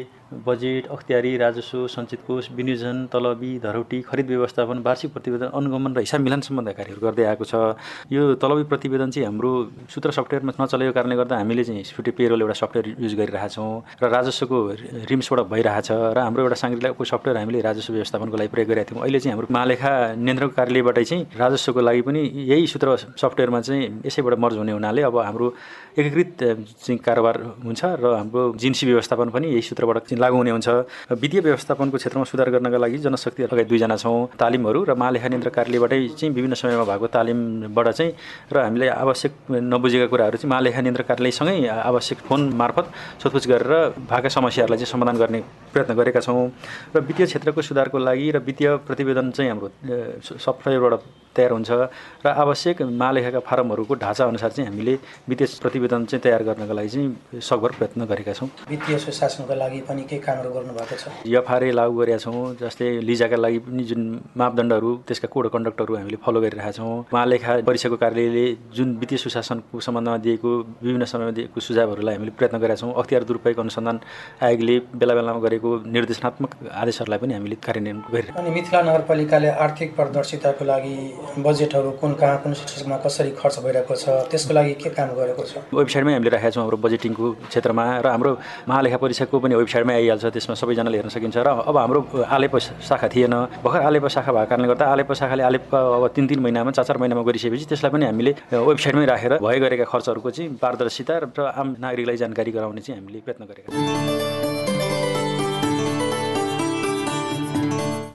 बजेट 0.47 0.87
अख्तियारी 0.89 1.37
राजस्व 1.37 1.87
सञ्चित 1.93 2.21
कोष 2.27 2.51
विनियोजन 2.57 3.07
तलबी 3.13 3.53
धरौटी 3.61 4.01
खरिद 4.09 4.27
व्यवस्थापन 4.33 4.79
वार्षिक 4.83 5.13
प्रतिवेदन 5.13 5.49
अनुगमन 5.53 5.93
र 5.97 6.01
हिसाब 6.01 6.21
मिलान 6.21 6.41
सम्बन्धी 6.49 6.73
कार्यहरू 6.73 7.01
गर्दै 7.07 7.25
आएको 7.31 7.45
छ। 7.45 7.55
यो 8.09 8.35
तलबी 8.41 8.65
प्रतिवेदन 8.73 9.11
चाहिँ 9.13 9.27
हाम्रो 9.29 9.53
सूत्र 9.93 10.11
सफ्टवेयरमा 10.17 10.53
नचलेको 10.57 10.93
कारणले 10.93 11.17
गर्दा 11.21 11.37
हामीले 11.37 11.65
चाहिँ 11.65 11.85
स्फुटे 11.85 12.11
पेरोल 12.17 12.41
एउटा 12.43 12.57
सफ्टवेयर 12.65 12.97
युज 13.05 13.15
गरिरहेछौँ 13.21 13.73
र 14.03 14.05
राजस्वको 14.09 14.59
रिम्सबाट 15.11 15.41
भइरहेछ। 15.53 15.89
र 16.17 16.19
हाम्रो 16.19 16.43
एउटा 16.43 16.57
साङ्ग्रिलाको 16.63 17.05
सफ्टवेयर 17.05 17.37
हामीले 17.43 17.61
राजस्व 17.61 17.93
व्यवस्थापनको 17.93 18.37
लागि 18.37 18.51
प्रयोग 18.55 18.69
गरेका 18.69 18.87
थियौँ। 18.91 19.03
अहिले 19.03 19.19
चाहिँ 19.21 19.33
हाम्रो 19.35 19.49
महालेखा 19.51 19.91
नियन्त्रक 20.17 20.51
कार्यालयबाटै 20.59 21.05
चाहिँ 21.05 21.23
राजस्वको 21.37 21.81
लागि 21.81 22.03
पनि 22.07 22.21
यही 22.51 22.67
सूत्र 22.67 22.97
सफ्टवेयरमा 23.19 23.61
चाहिँ 23.61 23.83
यसैबाट 24.07 24.39
मर्ज 24.39 24.57
हुने 24.59 24.73
हुनाले 24.73 25.03
अब 25.03 25.17
हाम्रो 25.19 25.47
एकीकृत 25.99 26.43
चाहिँ 26.85 26.99
कारोबार 27.05 27.37
हुन्छ 27.65 27.85
र 28.01 28.15
हाम्रो 28.17 28.43
जिन्सी 28.57 28.87
व्यवस्थापन 28.87 29.29
पनि 29.29 29.47
यही 29.49 29.63
सूत्रबाट 29.63 29.99
चाहिँ 30.09 30.21
लागू 30.21 30.37
हुने 30.37 30.51
हुन्छ। 30.51 30.69
वित्तीय 31.21 31.41
व्यवस्थापनको 31.41 31.97
क्षेत्रमा 31.97 32.25
सुधार 32.25 32.51
गर्नका 32.51 32.79
लागि 32.81 32.99
जनशक्ति 33.05 33.43
लगायत 33.43 33.69
दुईजना 33.69 33.97
छौँ 33.97 34.27
तालिमहरू 34.41 34.85
र 34.89 34.95
महालेखा 34.97 35.29
नियन्त्र 35.29 35.51
कार्यालयबाटै 35.53 35.99
चाहिँ 36.17 36.33
विभिन्न 36.35 36.55
समयमा 36.57 36.85
भएको 36.89 37.07
तालिमबाट 37.13 37.89
चाहिँ 37.89 38.13
र 38.53 38.57
हामीले 38.65 38.89
आवश्यक 38.89 39.33
नबुझेका 39.53 40.07
कुराहरू 40.09 40.37
चाहिँ 40.41 40.51
महालेखा 40.51 40.81
नियन्त्र 40.81 41.03
कार्यालयसँगै 41.13 41.57
आवश्यक 41.69 42.19
फोन 42.29 42.41
मार्फत 42.57 42.87
सोधपुछ 43.23 43.45
गरेर 43.53 43.73
भएका 44.09 44.29
समस्याहरूलाई 44.33 44.79
चाहिँ 44.81 44.93
समाधान 44.93 45.17
गर्ने 45.21 45.41
प्रयत्न 45.73 45.93
गरेका 45.95 46.21
छौँ। 46.21 46.49
र 46.97 47.01
वित्तीय 47.05 47.27
क्षेत्रको 47.27 47.63
सुधारको 47.63 47.99
लागि 47.99 48.31
र 48.31 48.39
वित्तीय 48.49 48.77
प्रतिवेदन 48.89 49.31
चाहिँ 49.37 49.51
हाम्रो 49.51 49.69
सफ्टवेयरबाट 50.41 51.01
तयार 51.37 51.51
हुन्छ 51.53 51.71
र 52.25 52.29
आवश्यक 52.43 52.83
महालेखाका 52.83 53.41
फारमहरूको 53.49 53.95
ढाँचा 53.95 54.25
अनुसार 54.25 54.51
चाहिँ 54.51 54.69
हामीले 54.69 54.95
वित्तीय 55.29 55.49
प्रतिवेदन 55.63 56.05
चाहिँ 56.11 56.23
तयार 56.25 56.43
गर्नको 56.49 56.75
लागि 56.75 56.89
चाहिँ 56.89 57.41
सकभर 57.41 57.71
प्रयत्न 57.79 58.05
गरेका 58.13 58.33
छौँ। 58.33 58.49
वित्तीय 58.71 58.99
सुशासनको 58.99 59.55
लागि 59.55 59.81
पनि 59.89 60.03
केही 60.11 60.21
कामहरू 60.23 60.51
गर्नुभएको 60.55 60.97
छ? 60.97 61.05
एफआरए 61.27 61.71
लागू 61.73 61.95
गरेका 62.01 62.19
छौँ 62.25 62.55
जस्तै 62.61 62.89
लिजाका 63.09 63.37
लागि 63.37 63.59
पनि 63.67 63.83
जुन 63.91 64.03
मापदण्डहरू 64.37 64.91
त्यसका 65.09 65.29
कोड 65.35 65.47
कन्डक्टहरू 65.55 65.93
हामीले 65.97 66.19
फलो 66.25 66.41
गरिरहेका 66.41 66.73
छौँ। 66.79 67.05
महालेखा 67.13 67.53
परिषदको 67.69 67.97
कार्यालयले 68.05 68.47
जुन 68.77 68.89
वित्तीय 69.01 69.19
सुशासनको 69.25 69.81
सम्बन्धमा 69.81 70.17
दिएको 70.27 70.51
विभिन्न 70.85 71.05
समयमा 71.13 71.33
दिएको 71.39 71.61
सुझावहरूलाई 71.61 72.15
हामीले 72.15 72.33
प्रयत्न 72.39 72.59
गरेका 72.59 72.81
छौँ। 72.81 72.93
अख्तियार 72.93 73.23
दुरुपयोग 73.25 73.59
अनुसन्धान 73.61 73.97
आयोगले 74.43 74.79
बेला 75.01 75.15
बेलामा 75.15 75.41
गरेको 75.47 75.71
निर्देशनात्मक 75.97 76.51
आदेशहरूलाई 76.83 77.19
पनि 77.23 77.35
हामीले 77.35 77.57
कार्यान्वयन 77.67 77.99
गरिरहेका 78.13 78.41
अनि 78.41 78.51
मिथिला 78.51 78.81
नगरपालिकाले 78.83 79.49
आर्थिक 79.65 79.91
पारदर्शिताको 79.97 80.65
लागि 80.65 80.95
बजेटहरू 81.39 81.91
कुन 82.01 82.13
कहाँ 82.21 82.39
कुन 82.43 82.53
शीर्षकमा 82.55 82.97
कसरी 83.05 83.31
खर्च 83.41 83.59
भइरहेको 83.65 83.95
छ 83.95 84.09
त्यसको 84.31 84.53
लागि 84.55 84.75
के 84.83 84.91
काम 84.91 85.09
गरेको 85.19 85.43
छ? 85.43 85.53
वेबसाइटमै 85.75 86.13
हामीले 86.13 86.31
राखेका 86.31 86.51
छौँ 86.51 86.63
हाम्रो 86.63 86.77
बजेटिङको 86.85 87.25
क्षेत्रमा 87.49 87.85
र 88.05 88.07
हाम्रो 88.15 88.31
महालेखा 88.69 88.99
परिषदको 89.05 89.37
पनि 89.41 89.55
वेबसाइटमै 89.55 89.95
आइहाल्छ 89.95 90.25
त्यसमा 90.35 90.55
सबैजनाले 90.61 90.97
हेर्न 90.99 91.11
सकिन्छ 91.17 91.37
र 91.37 91.49
अब 91.69 91.77
हाम्रो 91.77 92.01
आलेप 92.27 92.57
शाखा 92.89 93.09
थिएन। 93.15 93.35
भर्खर 93.65 93.81
आलेप 93.89 94.07
शाखा 94.17 94.33
भएको 94.33 94.49
कारणले 94.51 94.69
गर्दा 94.69 94.87
आलेप 94.93 95.13
शाखाले 95.13 95.43
आलेप 95.43 95.75
अब 95.75 96.07
तिन 96.17 96.27
तिन 96.27 96.41
महिनामा 96.41 96.71
चार 96.71 96.85
चार 96.85 96.99
महिनामा 96.99 97.23
गरिसकेपछि 97.29 97.67
त्यसलाई 97.71 97.93
पनि 97.93 98.05
हामीले 98.07 98.33
वेबसाइटमै 98.53 99.07
राखेर 99.07 99.33
भए 99.39 99.59
गरेका 99.65 99.85
खर्चहरूको 99.93 100.31
चाहिँ 100.31 100.57
पारदर्शिता 100.63 101.15
र 101.23 101.41
आम 101.55 101.77
नागरिकलाई 101.81 102.17
जानकारी 102.23 102.51
गराउने 102.53 102.81
चाहिँ 102.81 103.01
हामीले 103.01 103.21
प्रयत्न 103.27 103.45
गरेका 103.51 103.69
छौँ। 103.73 104.32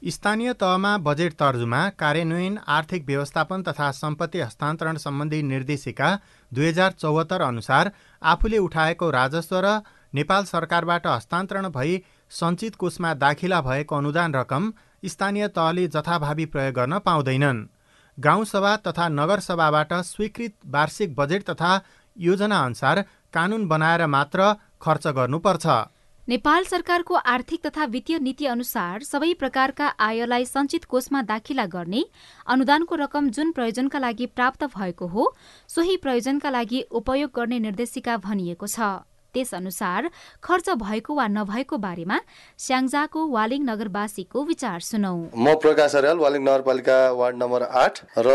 स्थानीय 0.07 0.51
तहमा 0.53 0.97
बजेट 0.97 1.33
तर्जुमा 1.33 1.79
कार्यान्वयन 1.99 2.57
आर्थिक 2.67 3.05
व्यवस्थापन 3.05 3.63
तथा 3.63 3.89
सम्पत्ति 3.91 4.39
हस्तान्तरण 4.39 4.97
सम्बन्धी 4.97 5.41
निर्देशिका 5.43 6.09
दुई 6.51 6.67
हजार 6.67 6.91
चौहत्तर 6.93 7.41
अनुसार 7.41 7.91
आफूले 8.21 8.57
उठाएको 8.57 9.09
राजस्व 9.11 9.59
र 9.65 9.73
नेपाल 10.13 10.43
सरकारबाट 10.45 11.07
हस्तान्तरण 11.07 11.67
भई 11.69 11.97
सञ्चित 12.31 12.75
कोषमा 12.75 13.13
दाखिला 13.15 13.59
भएको 13.61 13.95
अनुदान 13.95 14.35
रकम 14.35 14.71
स्थानीय 15.03 15.47
तहले 15.57 15.87
जथाभावी 15.89 16.45
प्रयोग 16.45 16.73
गर्न 16.75 16.99
पाउँदैनन्। 16.99 17.65
गाउँसभा 18.17 18.75
तथा 18.87 19.09
नगरसभाबाट 19.09 19.93
स्वीकृत 20.05 20.53
वार्षिक 20.69 21.15
बजेट 21.15 21.49
तथा 21.49 21.73
योजना 22.17 22.63
अनुसार 22.65 23.01
कानुन 23.33 23.67
बनाएर 23.67 24.05
मात्र 24.07 24.53
खर्च 24.81 25.07
गर्नुपर्छ। 25.19 25.67
नेपाल 26.27 26.63
सरकारको 26.63 27.15
आर्थिक 27.15 27.61
तथा 27.65 27.85
वित्तीय 27.85 28.19
नीति 28.19 28.45
अनुसार 28.45 29.03
सबै 29.03 29.33
प्रकारका 29.33 29.87
आयलाई 29.99 30.45
सञ्चित 30.45 30.85
कोषमा 30.85 31.21
दाखिला 31.21 31.65
गर्ने 31.65 32.03
अनुदानको 32.47 32.95
रकम 32.95 33.29
जुन 33.29 33.51
प्रयोजनका 33.51 33.99
लागि 33.99 34.25
प्राप्त 34.35 34.63
भएको 34.75 35.07
हो 35.07 35.31
सोही 35.69 35.95
प्रयोजनका 35.97 36.49
लागि 36.49 36.81
उपयोग 36.91 37.31
गर्ने 37.35 37.59
निर्देशिका 37.59 38.17
भनिएको 38.17 38.67
छ। 38.67 38.79
त्यसअनुसार 39.37 40.09
खर्च 40.43 40.69
भएको 40.81 41.13
वा 41.13 41.27
नभएको 41.29 41.77
बारेमा 41.77 42.19
स्याङ्जाको 42.59 43.21
वालिङ 43.29 43.61
नगरवासीको 43.63 44.43
विचार 44.43 44.79
सुनौ। 44.81 45.15
म 45.37 45.55
प्रकाश 45.61 45.95
अर्याल 45.95 46.17
वालिङ 46.17 46.41
नगरपालिका 46.43 46.97
वार्ड 47.13 47.35
नम्बर 47.37 47.63
आठ 47.77 47.95
र 48.17 48.27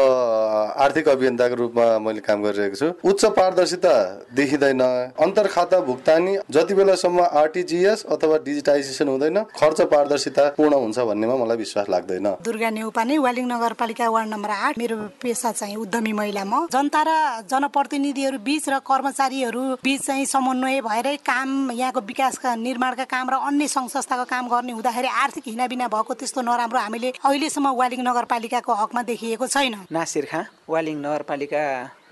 आर्थिक 0.78 1.08
अभियन्ताको 1.08 1.54
रूपमा 1.56 1.86
मैले 1.98 2.20
काम 2.22 2.42
गरिरहेको 2.42 2.76
छु। 2.76 2.88
उच्च 3.02 3.24
पारदर्शिता 3.36 3.94
देखिँदैन 4.32 4.82
अन्तर 5.18 5.46
खाता 5.48 5.80
भुक्तानी 5.82 6.36
जति 6.50 6.74
बेलासम्म 6.74 7.20
आरटिजिएस 7.42 8.04
अथवा 8.14 8.36
डिजिटाइजेसन 8.44 9.08
हुँदैन 9.08 9.38
खर्च 9.52 9.80
पारदर्शिता 9.92 10.48
पूर्ण 10.56 10.74
हुन्छ 10.84 10.98
भन्नेमा 11.10 11.36
मलाई 11.42 11.56
विश्वास 11.56 11.88
लाग्दैन। 11.88 12.28
दुर्गा 12.44 12.70
नेउपाने 12.70 13.18
वालिङ 13.18 13.46
नगरपालिका 13.48 14.08
वार्ड 14.08 14.28
नम्बर 14.28 14.50
आठ 14.62 14.78
मेरो 14.78 14.96
पेसा 15.22 15.52
चाहिँ 15.52 15.76
उद्यमी 15.76 16.12
महिला 16.12 16.44
म। 16.44 16.66
जनता 16.72 17.02
र 17.02 17.10
जनप्रतिनिधिहरू 17.50 18.38
बीच 18.38 18.68
र 18.68 18.78
कर्मचारीहरू 18.82 19.62
बीच 19.82 20.00
चाहिँ 20.06 20.26
समन्वय 20.26 20.80
भएरै 20.92 21.16
काम 21.24 21.70
यहाँको 21.72 22.00
विकासका 22.04 22.54
निर्माणका 22.60 23.04
काम 23.08 23.26
र 23.32 23.34
अन्य 23.48 23.68
सङ्घ 23.68 23.88
संस्थाको 23.88 24.24
काम 24.28 24.44
गर्ने 24.52 24.72
हुँदाखेरि 24.76 25.08
आर्थिक 25.08 25.44
हिनाबिना 25.48 25.88
भएको 25.88 26.12
त्यस्तो 26.20 26.40
नराम्रो 26.44 26.78
हामीले 26.84 27.08
अहिलेसम्म 27.24 27.68
वालिङ 27.80 28.00
नगरपालिकाको 28.04 28.72
हकमा 28.76 29.02
देखिएको 29.08 29.46
छैन। 29.48 29.74
नासिर 29.88 30.24
खाँ 30.28 30.44
वालिङ 30.68 30.96
नगरपालिका 31.00 31.62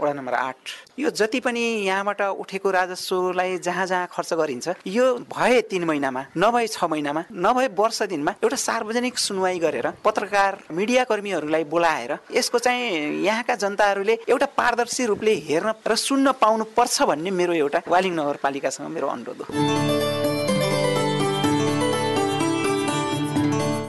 वडा 0.01 0.13
नम्बर 0.13 0.35
आठ। 0.35 0.57
यो 0.99 1.11
जति 1.13 1.41
पनि 1.41 1.61
यहाँबाट 1.87 2.21
उठेको 2.23 2.71
राजस्वलाई 2.71 3.59
जहाँ 3.59 3.87
जहाँ 3.87 4.07
खर्च 4.13 4.33
गरिन्छ 4.35 4.69
यो 4.87 5.05
भए 5.29 5.61
तिन 5.71 5.85
महिनामा 5.85 6.25
नभए 6.37 6.67
छ 6.67 6.85
महिनामा 6.85 7.25
नभए 7.31 7.67
वर्ष 7.79 8.03
दिनमा 8.11 8.35
एउटा 8.43 8.57
सार्वजनिक 8.59 9.19
सुनवाई 9.19 9.59
गरेर 9.59 9.91
पत्रकार 10.05 10.59
मिडिया 10.73 11.05
कर्मीहरूलाई 11.05 11.65
बोलाएर 11.67 12.17
यसको 12.33 12.59
चाहिँ 12.59 13.23
यहाँका 13.25 13.55
जनताहरूले 13.57 14.19
एउटा 14.29 14.47
पारदर्शी 14.57 15.07
रूपले 15.07 15.35
हेर्न 15.49 15.73
र 15.87 15.95
सुन्न 15.99 16.33
पाउनु 16.41 16.65
पर्छ 16.77 17.03
भन्ने 17.03 17.31
मेरो 17.31 17.53
एउटा 17.55 17.83
वालिङ 17.89 18.13
नगरपालिकासँग 18.15 18.89
मेरो 18.89 19.07
अनुरोध 19.09 19.43
हो। 19.43 19.53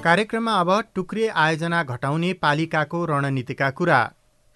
कार्यक्रममा 0.04 0.54
अब 0.60 0.70
टुक्रे 0.96 1.28
आयोजना 1.30 1.84
घटाउने 1.84 2.32
पालिकाको 2.42 3.06
रणनीतिका 3.06 3.70
कुरा। 3.78 4.00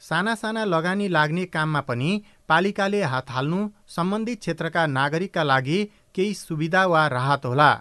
साना 0.01 0.35
साना 0.35 0.63
लगानी 0.65 1.07
लाग्ने 1.07 1.45
काममा 1.47 1.81
पनि 1.81 2.11
पालिकाले 2.49 3.01
हात 3.03 3.31
हाल्नु 3.31 3.59
सम्बन्धित 3.95 4.39
क्षेत्रका 4.39 4.85
नागरिकका 4.87 5.43
लागि 5.43 5.83
केही 6.15 6.33
सुविधा 6.35 6.85
वा 6.85 7.07
राहत 7.07 7.45
होला। 7.45 7.71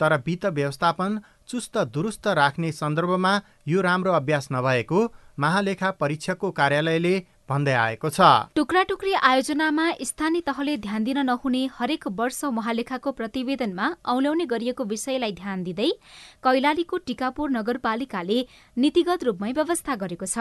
तर 0.00 0.16
वित्त 0.26 0.44
व्यवस्थापन 0.46 1.18
चुस्त 1.48 1.78
दुरुस्त 1.94 2.26
राख्ने 2.38 2.70
सन्दर्भमा 2.72 3.32
यो 3.68 3.80
राम्रो 3.82 4.12
अभ्यास 4.12 4.48
नभएको 4.52 5.00
महालेखा 5.38 5.90
परीक्षकको 6.00 6.50
कार्यालयले 6.50 7.14
भन्दै 7.48 7.74
आएको 7.74 8.08
छ। 8.10 8.20
टुक्रा 8.54 8.82
टुक्री 8.84 9.12
आयोजनामा 9.22 9.86
स्थानीय 10.02 10.40
तहले 10.46 10.76
ध्यान 10.78 11.04
दिन 11.04 11.18
नहुने 11.26 11.62
हरेक 11.78 12.06
वर्ष 12.18 12.44
महालेखाको 12.52 13.10
प्रतिवेदनमा 13.12 13.86
औल्याउने 14.04 14.46
गरिएको 14.46 14.84
विषयलाई 14.84 15.32
ध्यान 15.32 15.62
दिँदै 15.64 15.90
कैलालीको 16.44 16.96
टिकापुर 17.06 17.50
नगरपालिकाले 17.50 18.38
नीतिगत 18.76 19.24
रूपमै 19.24 19.52
व्यवस्था 19.52 19.94
गरेको 19.96 20.26
छ। 20.26 20.38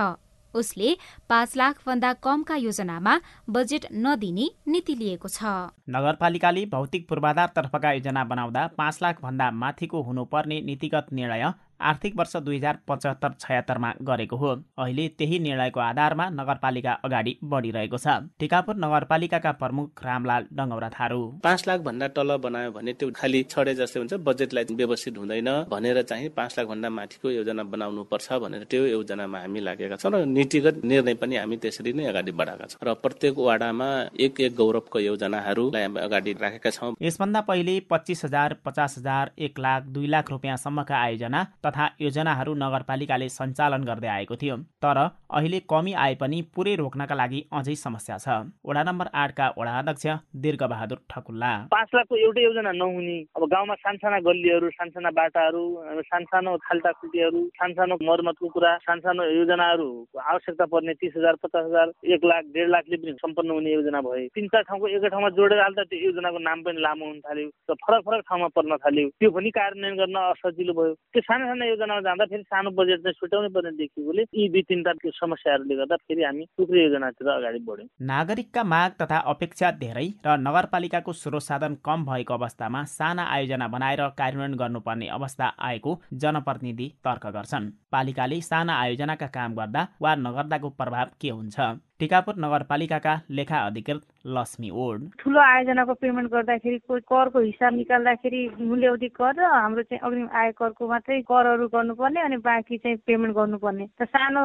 उसले 0.53 0.97
पाँच 1.29 1.55
लाख 1.57 1.81
भन्दा 1.85 2.13
कमका 2.13 2.55
योजनामा 2.55 3.19
बजेट 3.49 3.85
नदिने 3.93 4.49
नीति 4.67 4.95
लिएको 4.95 5.27
छ। 5.27 5.43
नगरपालिकाले 5.89 6.65
भौतिक 6.65 7.07
पूर्वाधार 7.09 7.51
तर्फका 7.55 7.91
योजना 7.91 8.23
बनाउँदा 8.23 8.67
पाँच 8.77 8.99
लाख 9.01 9.21
भन्दा 9.21 9.51
माथिको 9.51 10.01
हुनुपर्ने 10.01 10.61
नीतिगत 10.61 11.07
निर्णय 11.13 11.53
आर्थिक 11.79 12.15
वर्ष 12.17 12.35
दुई 12.37 12.57
हजार 12.57 12.77
पचहत्तर 12.87 13.31
छयत्तरमा 13.39 13.91
गरेको 14.01 14.35
हो। 14.37 14.51
अहिले 14.77 15.07
त्यही 15.17 15.39
निर्णयको 15.39 15.79
आधारमा 15.79 16.29
नगरपालिका 16.29 16.93
अगाडि 17.05 17.37
बढिरहेको 17.43 17.97
छ। 17.97 18.07
टिकापुर 18.39 18.75
नगरपालिकाका 18.75 19.51
प्रमुख 19.61 20.03
रामलाल 20.03 20.43
डङ्गौरा 20.53 20.89
थारू। 20.89 21.21
पाँच 21.43 21.67
लाख 21.67 21.79
भन्दा 21.87 22.07
तल 22.17 22.35
बनायो 22.37 22.71
भने 22.71 22.93
त्यो 22.93 23.11
खालि 23.15 23.43
छडे 23.49 23.73
जस्तै 23.75 23.99
हुन्छ 23.99 24.13
बजेटलाई 24.27 24.63
व्यवस्थित 24.73 25.17
हुँदैन। 25.17 25.49
भनेर 25.69 26.01
चाहिँ 26.01 26.29
पाँच 26.29 26.57
लाख 26.57 26.67
भन्दा 26.67 26.89
माथिको 26.89 27.29
योजना 27.31 27.63
बनाउनु 27.63 28.03
पर्छ 28.11 28.33
भनेर 28.43 28.63
त्यो 28.69 28.85
योजनामा 28.87 29.39
हामी 29.39 29.59
लागेका 29.59 29.95
छौँ 29.97 30.11
र 30.11 30.25
नीतिगत 30.27 30.81
निर्णय 30.83 31.13
पनि 31.21 31.35
हामी 31.37 31.57
त्यसरी 31.57 31.93
नै 31.93 32.05
अगाडि 32.05 32.31
बढाएका 32.31 32.65
छौँ। 32.67 32.81
र 32.83 32.93
प्रत्येक 33.03 33.37
वाडामा 33.37 33.89
एक 34.19 34.39
एक 34.41 34.55
गौरवको 34.55 34.99
योजनाहरूलाई 34.99 35.81
हामी 35.83 35.99
अगाडि 35.99 36.31
राखेका 36.41 36.69
छौँ। 36.69 36.93
यसभन्दा 37.01 37.41
पहिले 37.41 37.79
पच्चिस 37.89 38.25
हजार 38.25 38.55
पचास 38.65 38.97
हजार 38.97 39.31
एक 39.37 39.59
लाख 39.59 39.83
दुई 39.95 40.07
लाख 40.07 40.29
रुपियाँसम्मका 40.31 40.95
आयोजना 40.97 41.41
तथा 41.67 41.85
योजनाहरू 42.01 42.53
नगरपालिकाले 42.63 43.29
सञ्चालन 43.29 43.83
गर्दै 43.83 44.07
आएको 44.09 44.35
थियो 44.41 44.57
तर 44.83 44.97
अहिले 44.97 45.59
कमी 45.69 45.93
आए 46.03 46.15
पनि 46.21 46.41
पुरै 46.55 46.75
रोक्नका 46.81 47.15
लागि 47.15 47.39
अझै 47.51 47.75
समस्या 47.77 48.17
छ। 48.17 48.27
वडा 48.63 48.83
नम्बर 48.83 49.07
आठका 49.13 49.47
वडा 49.57 49.73
अध्यक्ष 49.79 50.05
दीर्घबहादुर 50.43 50.99
ठकुल्ला। 51.11 51.51
पाँच 51.71 51.89
लाखको 51.95 52.15
एउटै 52.17 52.43
योजना 52.43 52.71
नहुने 52.71 53.17
अब 53.35 53.43
गाउँमा 53.53 53.75
सानसाना 53.83 54.19
गल्लीहरू 54.27 54.69
सानसाना 54.71 55.09
बाटाहरू 55.19 55.63
सानसानो 56.07 56.55
खाल्टाखुल्टीहरू 56.67 57.41
सानसानो 57.59 57.95
मर्मतको 58.07 58.47
कुरा 58.55 58.71
सानसानो 58.87 59.23
योजनाहरू 59.29 59.89
आवश्यकता 60.23 60.65
पर्ने 60.71 60.93
तिस 61.01 61.13
हजार 61.17 61.35
पचास 61.43 61.65
हजार 61.65 61.91
एक 62.13 62.25
लाख 62.25 62.43
डेढ 62.55 62.69
लाखले 62.69 62.97
पनि 62.97 63.13
सम्पन्न 63.21 63.51
हुने 63.51 63.73
योजना 63.73 64.01
भए 64.07 64.25
तिन 64.35 64.47
चार 64.53 64.63
ठाउँको 64.69 64.87
एकै 64.87 65.09
ठाउँमा 65.09 65.29
जोडेर 65.37 65.61
हाल्दा 65.61 65.83
त्यो 65.91 65.99
योजनाको 66.05 66.39
नाम 66.47 66.63
पनि 66.63 66.81
लामो 66.81 67.05
हुन 67.05 67.19
थाल्यो 67.27 67.49
र 67.69 67.75
फरक 67.83 68.01
फरक 68.07 68.23
ठाउँमा 68.29 68.47
पर्न 68.55 68.77
थाल्यो। 68.85 69.09
त्यो 69.19 69.29
पनि 69.31 69.49
कार्यान्वयन 69.57 69.95
गर्न 69.97 70.17
असजिलो 70.31 70.73
भयो। 70.73 70.93
त्यो 71.13 71.21
साना 71.27 71.45
योजनामा 71.65 72.01
जाँदा 72.01 72.25
फेरि 72.25 72.43
सानो 72.43 72.71
बजेट 72.71 72.99
चाहिँ 73.03 73.13
छुट्याउनै 73.19 73.49
पर्ने 73.55 73.71
देखिएकोले 73.77 74.23
यी 74.23 74.47
दुई 74.49 74.61
तिनवटा 74.69 75.09
समस्याहरूले 75.17 75.75
गर्दा 75.75 75.95
फेरि 75.97 76.23
हामी 76.23 76.43
टुक्री 76.57 76.83
योजनातिर 76.83 77.27
अगाडि 77.29 77.59
बढ्यौँ। 77.67 77.89
नागरिकका 78.07 78.63
माग 78.63 78.91
तथा 79.01 79.17
अपेक्षा 79.33 79.71
धेरै 79.81 80.07
र 80.25 80.37
नगरपालिकाको 80.37 81.13
स्रोत 81.13 81.41
साधन 81.41 81.77
कम 81.85 82.05
भएको 82.05 82.33
अवस्थामा 82.33 82.83
साना 82.87 83.23
आयोजना 83.35 83.67
बनाएर 83.67 84.01
कार्यान्वयन 84.19 84.55
गर्नुपर्ने 84.57 85.07
अवस्था 85.17 85.47
आएको 85.69 85.99
जनप्रतिनिधि 86.13 86.87
तर्क 87.05 87.25
गर्छन्। 87.35 87.71
पालिकाले 87.91 88.41
साना 88.41 88.79
आयोजनाका 88.79 89.27
काम 89.35 89.55
गर्दा 89.55 89.87
वा 90.01 90.15
नगर्दाको 90.17 90.69
प्रभाव 90.69 91.07
के 91.21 91.29
हुन्छ? 91.29 91.59
टिकापुर 91.99 92.35
नगरपालिकाका 92.37 93.13
लेखा 93.31 93.59
अधिकृत 93.67 94.01
लक्ष्मी 94.27 94.69
ओड। 94.69 95.01
ठुलो 95.19 95.39
आयोजनाको 95.41 95.93
पेमेन्ट 95.97 96.29
गर्दाखेरि 96.31 96.77
करको 97.09 97.39
हिसाब 97.39 97.73
निकाल्दाखेरि 97.73 98.41
मूल्यवधि 98.61 99.07
कर 99.17 99.33
र 99.33 99.45
हाम्रो 99.45 99.83
चाहिँ 99.83 99.99
अग्रिम 100.05 100.27
आय 100.29 100.51
करको 100.59 100.87
मात्रै 100.87 101.21
करहरू 101.25 101.67
गर्नुपर्ने 101.73 102.21
अनि 102.21 102.37
बाँकी 102.45 102.77
चाहिँ 102.77 102.97
पेमेन्ट 103.07 103.35
गर्नुपर्ने। 103.35 103.85
र 104.01 104.05
सानो 104.05 104.41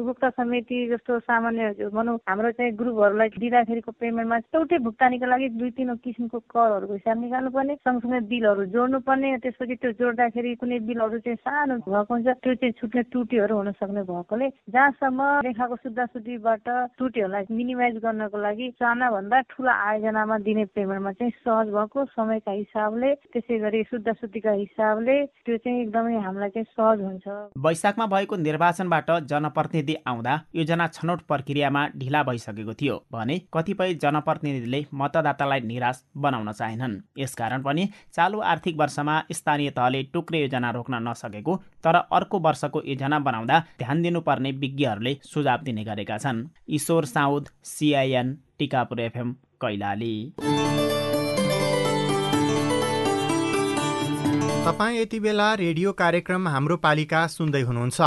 उपभोक्ता 0.00 0.30
समिति 0.34 0.78
जस्तो 0.90 1.18
सामान्य 1.30 1.90
भनौँ 1.94 2.18
हाम्रो 2.26 2.50
चाहिँ 2.58 2.72
ग्रुपहरूलाई 2.74 3.28
दिँदाखेरिको 3.38 3.92
पेमेन्टमा 4.02 4.38
एउटै 4.56 4.78
भुक्तानीको 4.88 5.26
लागि 5.30 5.48
दुई 5.62 5.70
तिन 5.78 5.94
किसिमको 6.02 6.38
करहरूको 6.50 6.94
हिसाब 6.94 7.22
निकाल्नुपर्ने 7.22 7.74
सँगसँगै 7.86 8.20
बिलहरू 8.26 8.64
जोड्नुपर्ने 8.74 9.36
त्यसपछि 9.46 9.74
त्यो 9.78 9.92
जोड्दाखेरि 10.02 10.54
कुनै 10.58 10.78
बिलहरू 10.90 11.18
चाहिँ 11.22 11.38
सानो 11.38 11.78
भएको 11.86 12.14
हुन्छ 12.14 12.28
त्यो 12.42 12.54
चाहिँ 12.56 12.74
छुट्ने 12.80 13.02
त्रुटिहरू 13.14 13.54
हुन 13.54 13.72
सक्ने 13.78 14.02
भएकोले 14.10 14.48
जहाँसम्म 14.74 15.30
लेखाको 15.46 15.76
शुद्ध 15.84 15.98
शुद्धिबाट 16.02 16.68
त्रुटिहरूलाई 16.98 17.44
मिनिमाइज 17.52 17.96
गर्नको 18.02 18.38
लागि 18.40 18.66
साना 18.80 19.10
भन्दा 19.10 19.40
ठुलो 19.52 19.70
आयोजनामा 19.70 20.36
दिने 20.46 20.64
पेमेन्टमा 20.76 21.12
चाहिँ 21.12 21.32
सहज 21.44 21.68
भएको 21.76 22.04
समयका 22.16 22.52
हिसाबले 22.52 23.14
त्यसै 23.32 23.58
गरी 23.60 23.82
शुद्ध 23.90 24.12
शुद्धिका 24.12 24.52
हिसाबले 24.52 25.16
त्यो 25.44 25.56
चाहिँ 25.56 25.80
एकदमै 25.82 26.16
हामीलाई 26.26 26.50
चाहिँ 26.56 26.64
सहज 26.72 27.00
हुन्छ। 27.00 27.26
वैशाखमा 27.66 28.06
भएको 28.06 28.36
निर्वाचनबाट 28.36 29.10
जनप्रतिनिधि 29.30 29.96
आउँदा 30.06 30.34
योजना 30.56 30.86
छनौट 30.96 31.20
प्रक्रियामा 31.28 31.86
ढिला 31.98 32.22
भइसकेको 32.22 32.74
थियो 32.80 32.96
भने 33.12 33.38
कतिपय 33.54 33.94
जनप्रतिनिधिले 34.04 34.80
मतदातालाई 34.94 35.60
निराश 35.68 36.02
बनाउन 36.16 36.52
चाहेनन्। 36.52 37.00
यसकारण 37.18 37.62
पनि 37.62 37.88
चालु 38.14 38.40
आर्थिक 38.52 38.80
वर्षमा 38.80 39.20
स्थानीय 39.32 39.70
तहले 39.76 40.02
टुक्रे 40.14 40.40
योजना 40.40 40.70
रोक्न 40.70 41.02
नसकेको 41.08 41.56
तर 41.84 41.96
अर्को 42.12 42.38
वर्षको 42.40 42.82
योजना 42.86 43.18
बनाउँदा 43.20 43.58
ध्यान 43.78 44.02
दिनुपर्ने 44.02 44.50
विज्ञहरूले 44.64 45.16
सुझाव 45.24 45.60
दिने 45.64 45.84
गरेका 45.84 46.18
छन्। 46.18 46.44
Ishwar 46.86 47.04
Saud 47.04 47.48
CIN 47.64 48.28
Tikapur 48.58 49.00
FM 49.00 49.30
Kailali. 49.62 50.34
तपाईँ 54.66 54.98
यति 54.98 55.18
बेला 55.20 55.48
रेडियो 55.56 55.92
कार्यक्रम 55.92 56.46
हाम्रो 56.48 56.76
पालिका 56.76 57.26
सुन्दै 57.26 57.62
हुनुहुन्छ। 57.62 58.00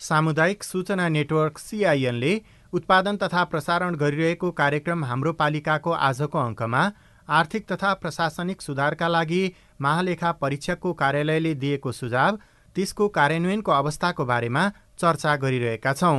सामुदायिक 0.00 0.64
सूचना 0.64 1.08
नेटवर्क 1.08 1.58
सिआइएनले 1.58 2.32
उत्पादन 2.72 3.16
तथा 3.22 3.42
प्रसारण 3.44 3.94
गरिरहेको 4.02 4.50
कार्यक्रम 4.60 5.04
हाम्रो 5.04 5.32
पालिकाको 5.42 5.90
आजको 6.08 6.38
अङ्कमा 6.40 6.82
आर्थिक 7.28 7.66
तथा 7.72 7.92
प्रशासनिक 8.00 8.62
सुधारका 8.62 9.08
लागि 9.08 9.42
महालेखा 9.80 10.30
परीक्षकको 10.40 10.92
कार्यालयले 11.02 11.54
दिएको 11.66 11.92
सुझाव 11.92 12.38
त्यसको 12.76 13.08
कार्यान्वयनको 13.18 13.72
अवस्थाको 13.72 14.24
बारेमा 14.24 14.64
चर्चा 14.98 15.36
गरिरहेका 15.44 15.92
छौँ। 15.94 16.16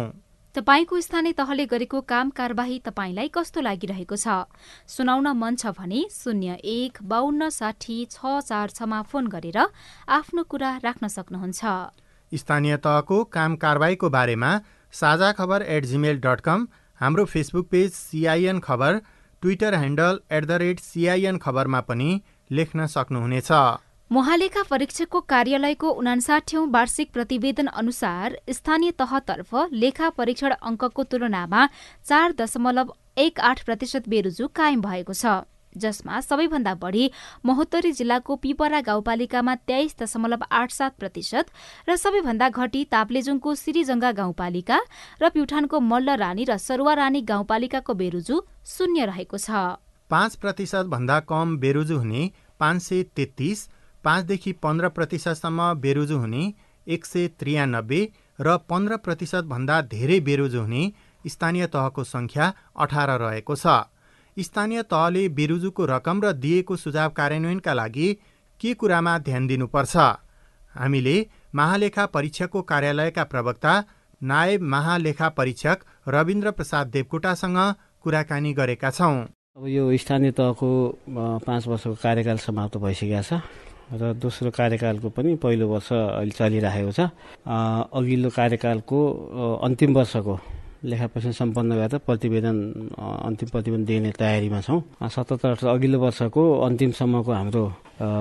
तपाईँको 0.56 1.00
स्थानीय 1.02 1.34
तहले 1.36 1.65
गरेको 1.68 2.00
काम 2.02 2.30
कारवाही 2.32 2.80
तपाईँलाई 2.80 3.28
कस्तो 3.28 3.62
लागिरहेको 3.62 4.15
छ? 4.15 4.48
सुनाउन 4.88 5.28
मन 5.36 5.56
छ 5.56 5.76
भने 5.76 6.04
शून्य 6.08 6.56
एक 6.63 7.00
बाहन्न 7.04 7.50
साठी 7.52 7.98
छ 8.08 8.39
चार 8.41 8.70
छमा 8.72 9.02
फोन 9.04 9.28
गरेर 9.28 9.60
आफ्नो 10.10 10.44
कुरा 10.48 10.70
राख्न 10.80 11.08
सक्नुहुन्छ। 11.12 11.60
स्थानीय 12.32 12.78
तहको 12.80 13.18
काम 13.36 13.56
कारवाहीको 13.60 14.10
बारेमा 14.10 14.52
साझा 14.94 15.32
खबर 15.36 15.68
एट 15.68 15.86
जिमेल 15.86 16.24
डट 16.24 16.39
कम 16.48 16.68
हाम्रो 17.00 17.26
फेसबुक 17.28 17.68
पेज 17.68 17.91
सिआइएन 17.94 18.60
खबर 18.63 19.02
Twitter 19.44 19.76
handle 19.76 20.20
at 20.32 20.46
the 20.46 20.62
rate 20.63 20.80
CIN 20.82 21.38
खबरमा 21.38 21.82
पनि 21.84 22.10
लेख्न 22.50 22.88
सक्नुहुनेछ। 22.96 23.52
महालेखा 24.12 24.62
परीक्षकको 24.63 25.20
कार्यालयको 25.22 25.89
उनासाठौं 25.91 26.68
वार्षिक 26.72 27.12
प्रतिवेदन 27.13 27.68
अनुसार 27.70 28.38
स्थानीय 28.50 28.91
तहतर्फ 28.91 29.56
लेखा 29.74 30.10
परीक्षण 30.12 30.54
अङ्कको 30.62 31.04
तुलनामा 31.06 31.65
चार 32.06 32.34
दशमलव 32.38 32.94
एक 33.18 33.39
आठ 33.41 33.63
प्रतिशत 33.65 34.10
बेरुजु 34.10 34.48
कायम 34.56 34.82
भएको 34.82 35.13
छ। 35.13 35.34
जसमा 35.76 36.20
सबैभन्दा 36.22 36.74
बढी 36.78 37.10
महोत्तरी 37.46 37.91
जिल्लाको 37.94 38.36
पिपरा 38.38 38.82
गाउँपालिकामा 38.82 39.56
तेइस 39.68 39.96
दशमलव 40.00 40.46
आठ 40.54 40.72
सात 40.72 40.96
प्रतिशत 41.00 41.46
र 41.89 41.96
सबैभन्दा 41.98 42.50
घटी 42.52 42.84
ताप्लेजुङको 42.91 43.56
सिरिजङ्गा 43.58 44.12
गाउँपालिका 44.22 44.80
र 45.22 45.30
प्युठानको 45.30 45.80
मल्ल 45.84 46.15
रानी 46.18 46.46
र 46.46 46.58
सरुवा 46.62 46.94
रानी 47.02 47.22
गाउँपालिकाको 47.26 47.94
बेरुजु 47.96 48.41
शून्य 48.68 49.06
रहेको 49.06 49.38
छ। 49.39 49.50
पाँच 50.10 50.36
प्रतिशत 50.38 50.94
भन्दा 50.94 51.20
कम 51.26 51.58
बेरुजु 51.58 51.98
हुने 51.98 52.30
पाँच 52.60 52.82
सय 52.84 53.04
तेत्तिस 53.15 53.68
पाँचदेखि 54.06 54.52
पन्ध्र 54.63 54.89
प्रतिशतसम्म 54.91 55.74
बेरुजु 55.82 56.18
हुने 56.20 56.44
एक 56.88 57.06
सय 57.06 57.28
त्रियानब्बे 57.39 58.02
र 58.39 58.58
पन्ध्र 58.70 58.98
प्रतिशतभन्दा 59.06 59.82
धेरै 59.91 60.20
बेरुजु 60.22 60.62
हुने 60.62 60.84
स्थानीय 61.26 61.68
तहको 61.74 62.04
सङ्ख्या 62.06 62.54
अठार 62.78 63.10
रहेको 63.20 63.56
छ। 63.56 63.65
स्थानीय 64.38 64.82
तहले 64.86 65.28
बेरुजुको 65.36 65.86
रकम 65.88 66.22
र 66.24 66.32
दिएको 66.38 66.76
सुझाव 66.78 67.10
कार्यान्वयनका 67.18 67.74
लागि 67.74 68.08
के 68.60 68.74
कुरामा 68.76 69.18
ध्यान 69.20 69.48
दिनुपर्छ? 69.48 69.96
हामीले 70.76 71.15
महालेखा 71.56 72.06
परीक्षकको 72.13 72.62
कार्यालयका 72.72 73.24
प्रवक्ता 73.26 73.74
नायब 74.22 74.62
महालेखा 74.74 75.30
परीक्षक 75.39 75.78
रविन्द्र 76.08 76.52
प्रसाद 76.52 76.88
देवकोटासँग 76.89 77.60
कुराकानी 78.04 78.54
गरेका 78.54 78.89
छौँ। 78.91 79.15
अब 79.58 79.68
यो 79.68 79.84
स्थानीय 79.98 80.32
तहको 80.38 80.70
पाँच 81.48 81.68
वर्षको 81.68 81.96
कार्यकाल 82.04 82.38
समाप्त 82.44 82.78
भइसकेको 82.78 83.24
छ। 83.24 83.41
र 83.86 84.13
दोस्रो 84.17 84.50
कार्यकालको 84.50 85.08
पनि 85.13 85.36
पहिलो 85.38 85.65
वर्ष 85.69 85.89
अहिले 85.93 86.34
चलिरहेको 86.34 86.91
छ। 86.91 87.00
अघिल्लो 87.45 88.30
कार्यकालको 88.34 88.98
अन्तिम 89.62 89.91
वर्षको 89.93 90.36
लेखा 90.86 91.08
परीक्षण 91.08 91.32
सम्पन्न 91.32 91.71
गरेर 91.76 91.98
प्रतिवेदन 92.06 92.58
अन्तिम 92.98 93.50
प्रतिवेदन 93.50 93.86
दिने 93.86 94.12
तयारीमा 94.17 94.60
छौँ। 94.62 94.80
सतहत्तर 95.02 95.65
अघिल्लो 95.65 95.98
वर्षको 96.02 96.41
अन्तिमसम्मको 96.65 97.32
हाम्रो 97.32 97.65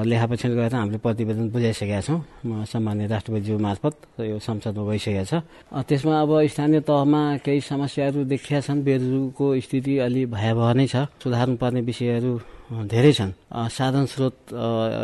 लेखा 0.08 0.26
परीक्षण 0.26 0.52
गरेर 0.52 0.74
हामीले 0.74 0.98
प्रतिवेदन 1.00 1.48
बुझाइसकेका 1.52 2.00
छौँ। 2.00 2.20
सामान्य 2.64 3.04
राष्ट्रपतिज्यू 3.08 3.58
मार्फत 3.58 3.94
यो 4.20 4.38
संसदमा 4.38 4.84
गइसकेको 4.84 5.24
छ। 5.24 5.32
त्यसमा 5.88 6.14
अब 6.24 6.30
स्थानीय 6.48 6.80
तहमा 6.88 7.20
केही 7.44 7.60
समस्याहरू 7.60 8.24
देखिया 8.32 8.60
छन्। 8.64 8.84
बेरुजुको 8.84 9.46
स्थिति 9.60 9.98
अलि 10.06 10.22
भयावह 10.28 10.72
नै 10.72 10.86
छ। 10.88 11.08
सुधार्नुपर्ने 11.20 11.80
विषयहरू 11.84 12.32
धेरै 12.64 13.12
छन्। 13.12 13.32
साधन 13.52 14.04
स्रोत 14.08 14.36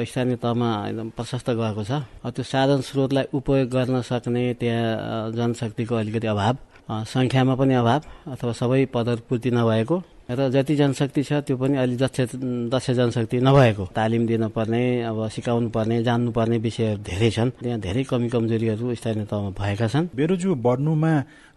स्थानीय 0.08 0.36
तहमा 0.40 0.68
एकदम 0.88 1.08
प्रशस्त 1.12 1.48
गएको 1.52 1.82
छ। 1.84 1.92
त्यो 2.24 2.42
साधन 2.42 2.80
स्रोतलाई 2.80 3.26
उपयोग 3.36 3.68
गर्न 3.68 4.00
सक्ने 4.00 4.44
त्यहाँ 4.56 5.32
जनशक्तिको 5.36 5.94
अलिकति 5.94 6.26
अभाव 6.26 6.56
सङ्ख्यामा 7.04 7.54
पनि 7.60 7.74
अभाव 7.84 8.00
अथवा 8.32 8.52
सबै 8.56 8.84
पदहरू 8.88 9.22
पूर्ति 9.28 9.50
नभएको 9.52 9.96
र 10.30 10.48
जति 10.54 10.74
जनशक्ति 10.78 11.22
छ 11.26 11.32
त्यो 11.42 11.56
पनि 11.58 11.76
अलि 11.76 11.96
दक्ष 11.98 12.38
दक्ष 12.70 12.90
जनशक्ति 12.96 13.38
नभएको। 13.42 13.84
तालिम 13.92 14.26
दिनुपर्ने 14.26 14.82
अब 15.10 15.18
सिकाउनु 15.28 15.68
पर्ने 15.74 16.02
जान्नुपर्ने 16.06 16.58
विषयहरू 16.64 17.02
धेरै 17.02 17.30
छन्। 17.30 17.50
त्यहाँ 17.58 17.80
धेरै 17.82 18.02
कमी 18.06 18.28
कमजोरीहरू 18.30 18.94
स्थानीय 18.94 19.26
तहमा 19.26 19.50
भएका 19.58 19.86
छन्। 19.90 20.08
बेरोजु 20.14 20.54
बढ्नुमा 20.54 21.12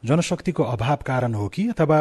जनशक्तिको 0.06 0.64
अभाव 0.64 1.00
कारण 1.08 1.34
हो 1.34 1.48
कि? 1.48 1.64
अथवा 1.72 2.00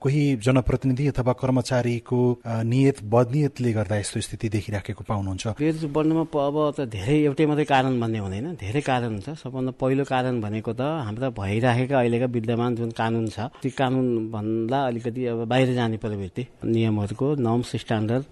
कोही 0.00 0.22
जनप्रतिनिधि 0.46 1.06
अथवा 1.08 1.32
कर्मचारीको 1.42 2.18
नियत 2.46 3.02
बदनियतले 3.02 3.72
गर्दा 3.72 3.96
यस्तो 3.98 4.20
स्थिति 4.20 4.48
देखिराखेको 4.48 5.04
पाउनुहुन्छ? 5.08 5.46
बेरोजु 5.58 5.88
बढ्नुमा 5.90 6.22
अब 6.22 6.56
त 6.78 6.86
धेरै 6.86 7.18
एउटै 7.26 7.46
मात्रै 7.50 7.64
कारण 7.66 7.98
भन्ने 7.98 8.18
हुँदैन। 8.22 8.46
धेरै 8.62 8.80
कारण 8.86 9.10
हुन्छ। 9.18 9.28
सबभन्दा 9.42 9.72
पहिलो 9.74 10.04
कारण 10.06 10.40
भनेको 10.40 10.72
त 10.72 10.82
हाम्रा 11.02 11.28
भइराखेका 11.34 11.98
अहिलेका 11.98 12.26
विद्यमान 12.30 12.70
जुन 12.78 12.90
कानुन 12.94 13.26
छ 13.34 13.50
त्यो 13.58 13.74
कानुन 13.74 14.06
भन्दा 14.30 14.78
अलिकति 14.86 15.26
अब 15.34 15.42
बाहिर 15.50 15.74
जाने 15.74 15.96
प्रवृत्ति 15.98 16.46
नियमहरूको 16.62 17.26
नर्म्स 17.42 17.70
स्ट्यान्डर्ड 17.82 18.24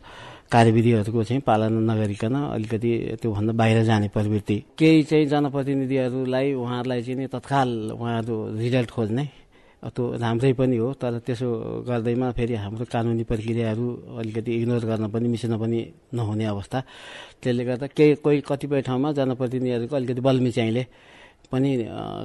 कार्यविधिहरूको 0.53 1.23
चाहिँ 1.25 1.43
पालना 1.47 1.81
नगरिकन 1.95 2.35
अलिकति 2.35 2.91
त्योभन्दा 3.23 3.53
बाहिर 3.55 3.83
जाने 3.85 4.09
प्रवृत्ति। 4.11 4.57
केही 4.79 5.03
चाहिँ 5.11 5.27
जनप्रतिनिधिहरूलाई 5.27 6.53
उहाँहरूलाई 6.55 7.03
चाहिँ 7.03 7.29
तत्काल 7.31 7.69
उहाँहरू 7.95 8.35
रिजल्ट 8.59 8.91
खोज्ने 8.91 9.25
त्यो 9.81 10.05
राम्रै 10.21 10.53
पनि 10.61 10.77
हो 10.77 10.93
तर 11.01 11.19
त्यसो 11.25 11.49
गर्दैमा 11.89 12.31
फेरि 12.37 12.55
हाम्रो 12.55 12.85
कानुनी 12.85 13.25
प्रक्रियाहरू 13.25 13.87
अलिकति 14.21 14.51
इग्नोर 14.53 14.85
गर्न 14.85 15.09
पनि 15.09 15.29
मिसिन 15.29 15.57
पनि 15.57 15.79
नहुने 16.15 16.45
अवस्था। 16.45 16.79
त्यसले 17.41 17.65
गर्दा 17.65 17.87
केही 17.97 18.15
कोही 18.21 18.41
कतिपय 18.45 18.81
ठाउँमा 18.85 19.13
जनप्रतिनिधिहरूको 19.17 19.97
अलिकति 19.97 20.21
बलमिच्याइले 20.21 20.83
पनि 21.49 21.71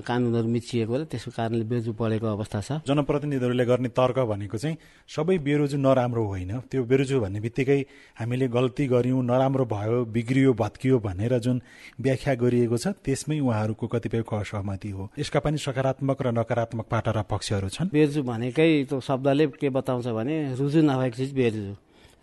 कानुनहरू 0.06 0.48
मिचिएको 0.48 0.94
र 0.96 1.04
त्यसको 1.10 1.32
कारणले 1.32 1.66
बेरोजु 1.66 1.92
बढेको 1.98 2.28
अवस्था 2.28 2.60
छ। 2.62 2.70
जनप्रतिनिधिहरूले 2.86 3.66
गर्ने 3.66 3.90
तर्क 3.90 4.18
भनेको 4.28 4.58
चाहिँ 4.58 4.78
सबै 5.10 5.38
बेरोजु 5.42 5.78
नराम्रो 5.78 6.24
होइन। 6.26 6.52
त्यो 6.70 6.84
बेरोजु 6.84 7.20
भन्ने 7.24 7.40
बित्तिकै 7.42 7.80
हामीले 8.20 8.48
गल्ती 8.48 8.86
गऱ्यौँ 8.86 9.22
नराम्रो 9.26 9.66
भयो 9.66 10.06
बिग्रियो 10.14 10.54
भत्कियो 10.54 11.00
भनेर 11.00 11.34
जुन 11.42 11.58
व्याख्या 11.98 12.34
गरिएको 12.38 12.78
छ 12.78 12.86
त्यसमै 13.02 13.40
उहाँहरूको 13.42 13.86
कतिपय 13.88 14.22
असहमति 14.22 14.90
हो। 14.94 15.10
यसका 15.18 15.40
पनि 15.42 15.58
सकारात्मक 15.58 16.22
र 16.22 16.28
नकारात्मक 16.32 16.86
पाटा 16.86 17.12
र 17.12 17.20
पक्षहरू 17.26 17.70
छन्। 17.74 17.90
बेरोजु 17.90 18.22
भनेकै 18.22 18.70
त्यो 18.90 19.00
शब्दले 19.00 19.46
के 19.58 19.70
बताउँछ 19.70 20.08
भने 20.14 20.54
रुजु 20.54 20.86
नभएको 20.86 21.18
चिज 21.18 21.34
बेरोजु। 21.34 21.74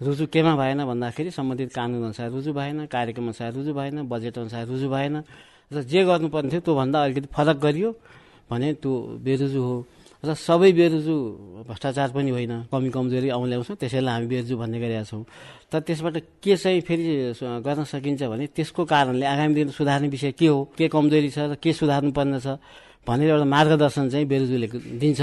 रुजु 0.00 0.24
केमा 0.30 0.54
भएन 0.54 0.80
भन्दाखेरि 0.86 1.30
सम्बन्धित 1.30 1.70
कानुन 1.74 2.02
अनुसार 2.10 2.30
रुजु 2.30 2.52
भएन 2.52 2.86
कार्यक्रम 2.86 3.24
अनुसार 3.30 3.52
रुजु 3.54 3.72
भएन 3.74 4.02
बजेट 4.06 4.38
अनुसार 4.38 4.66
रुजु 4.66 4.88
भएन। 4.90 5.22
र 5.72 5.82
जे 5.88 6.00
गर्नुपर्ने 6.04 6.50
थियो 6.52 6.60
त्योभन्दा 6.60 6.98
अलिकति 7.04 7.28
फरक 7.32 7.56
गरियो 7.64 7.90
भने 8.50 8.68
त्यो 8.82 8.92
बेरुजु 9.24 9.60
हो। 9.62 9.76
र 10.22 10.34
सबै 10.38 10.70
बेरुजु 10.78 11.14
भ्रष्टाचार 11.66 12.08
पनि 12.14 12.30
होइन 12.30 12.70
कमी 12.70 12.88
कमजोरी 12.94 13.28
औँल्याउँछौँ 13.34 13.76
त्यसैलाई 13.80 14.12
हामी 14.14 14.26
बेरुजु 14.30 14.54
भन्ने 14.54 14.78
गरेका 14.78 15.04
छौँ। 15.10 15.24
तर 15.66 15.80
त्यसबाट 15.82 16.16
के 16.38 16.54
चाहिँ 16.54 16.80
फेरि 16.86 17.34
गर्न 17.66 17.82
सकिन्छ 17.90 18.22
भने 18.30 18.46
त्यसको 18.54 18.82
कारणले 18.86 19.26
आगामी 19.26 19.54
दिन 19.54 19.68
सुधार्ने 19.74 20.08
विषय 20.14 20.32
के 20.38 20.46
हो 20.46 20.70
के 20.78 20.86
कमजोरी 20.86 21.30
छ 21.34 21.38
र 21.50 21.54
के 21.58 21.72
सुधार्नुपर्ने 21.74 22.38
छ 22.38 22.54
भनेर 23.02 23.28
एउटा 23.34 23.46
मार्गदर्शन 23.50 24.04
चाहिँ 24.14 24.26
बेरुजुले 24.30 24.66
दिन्छ। 25.02 25.20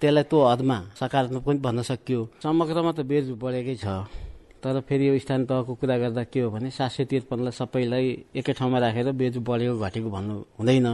त्यसलाई 0.00 0.24
त्यो 0.30 0.38
हदमा 0.48 0.78
सकारात्मक 0.96 1.42
पनि 1.44 1.58
भन्न 1.60 1.82
सकियो। 1.84 2.20
समग्रमा 2.40 2.92
त 2.96 3.00
बेरुजु 3.04 3.34
बढेकै 3.36 3.76
छ। 3.76 4.31
तर 4.62 4.80
फेरि 4.86 5.08
यो 5.08 5.18
स्थानीय 5.18 5.46
तहको 5.46 5.74
कुरा 5.74 5.96
गर्दा 5.98 6.22
के 6.30 6.40
हो 6.40 6.50
भने 6.50 6.70
सात 6.70 6.90
सय 6.90 7.04
त्रिपन्नलाई 7.10 7.52
सबैलाई 7.52 8.06
एकै 8.38 8.52
ठाउँमा 8.54 8.78
राखेर 8.78 9.10
बेज 9.12 9.36
बढेको 9.42 9.78
घटेको 9.78 10.10
भन्नु 10.10 10.34
हुँदैन। 10.58 10.86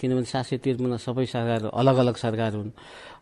किनभने 0.00 0.24
सात 0.24 0.44
सय 0.48 0.56
त्रिपन्न 0.64 0.96
सबै 0.96 1.26
सरकार 1.28 1.68
अलग 1.68 1.96
अलग 1.96 2.16
सरकार 2.16 2.52
हुन्। 2.56 2.70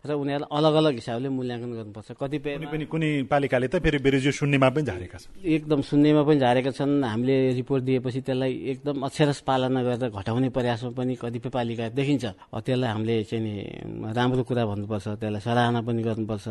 र 0.01 0.17
उनीहरूलाई 0.17 0.49
अलग 0.57 0.73
अलग 0.81 0.93
हिसाबले 0.97 1.29
मूल्याङ्कन 1.29 1.71
गर्नुपर्छ। 1.77 2.09
कतिपय 2.17 2.57
पनि 2.73 2.85
कुनै 2.89 3.09
पालिकाले 3.29 3.67
त 3.69 3.77
फेरि 3.85 3.99
बेरोजु 4.01 4.31
शून्यमा 4.33 4.69
पनि 4.73 4.85
झारेका 4.89 5.17
छन्। 5.21 5.45
एकदम 5.45 5.79
शून्यमा 5.85 6.21
पनि 6.25 6.39
झारेका 6.41 6.71
छन्। 6.73 7.05
हामीले 7.05 7.35
रिपोर्ट 7.61 7.81
दिएपछि 7.85 8.19
त्यसलाई 8.25 8.53
एकदम 8.81 8.97
अक्षरस 8.97 9.39
पालना 9.45 9.79
गरेर 9.85 10.09
घटाउने 10.09 10.49
प्रयासमा 10.49 10.91
पनि 10.97 11.13
कतिपय 11.21 11.49
पालिका 11.53 11.85
देखिन्छ। 11.93 12.25
त्यसलाई 12.49 12.89
हामीले 12.89 13.15
चाहिँ 13.29 13.43
नि 13.45 13.53
राम्रो 14.17 14.41
कुरा 14.41 14.63
भन्नुपर्छ 14.65 15.07
त्यसलाई 15.21 15.41
सराहना 15.45 15.79
पनि 15.85 16.01
गर्नुपर्छ। 16.01 16.47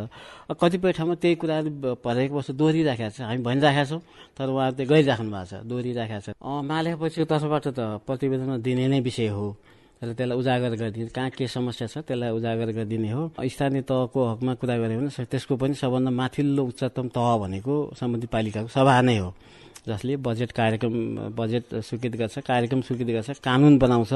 कतिपय 0.54 0.90
ठाउँमा 0.94 1.14
त्यही 1.18 1.34
कुराहरू 1.42 1.70
परेको 2.06 2.34
वर्ष 2.38 2.50
दोहोरिराखेको 2.54 3.10
छ। 3.10 3.18
हामी 3.26 3.42
भनिराखेका 3.42 3.84
छौँ 3.90 4.00
तर 4.38 4.46
उहाँहरू 4.46 4.78
चाहिँ 4.78 4.88
गरिराख्नु 4.94 5.30
भएको 5.30 5.46
छ 5.50 5.52
दोहोरिराखेको 5.66 6.22
छ 6.22 6.28
मालेपछिको 6.38 7.26
तर्फबाट 7.26 7.66
त 7.74 7.80
प्रतिवेदनमा 8.06 8.56
दिने 8.62 8.86
नै 8.94 9.00
विषय 9.02 9.28
हो। 9.34 9.46
र 10.00 10.12
त्यसलाई 10.16 10.38
उजागर 10.38 10.72
गरिदिने। 10.80 11.12
कहाँ 11.12 11.30
के 11.36 11.46
समस्या 11.46 11.86
छ 11.86 11.98
त्यसलाई 12.08 12.30
उजागर 12.32 12.68
गरिदिने 12.72 13.10
हो। 13.12 13.22
स्थानीय 13.36 13.82
तहको 13.84 14.20
हकमा 14.32 14.52
कुरा 14.56 14.76
गऱ्यो 14.80 14.98
भने 15.00 15.24
त्यसको 15.28 15.56
पनि 15.60 15.74
सबभन्दा 15.76 16.10
माथिल्लो 16.10 16.62
उच्चतम 16.64 17.06
तह 17.12 17.36
भनेको 17.36 17.74
सम्बन्धित 18.00 18.30
पालिकाको 18.32 18.68
सभा 18.68 19.00
नै 19.04 19.18
हो। 19.20 19.30
जसले 19.80 20.16
बजेट 20.20 20.52
कार्यक्रम 20.52 20.92
बजेट 21.32 21.64
स्वीकृत 21.84 22.16
गर्छ 22.16 22.38
कार्यक्रम 22.44 22.80
स्वीकृत 22.80 23.08
गर्छ 23.16 23.40
कानुन 23.40 23.78
बनाउँछ 23.80 24.12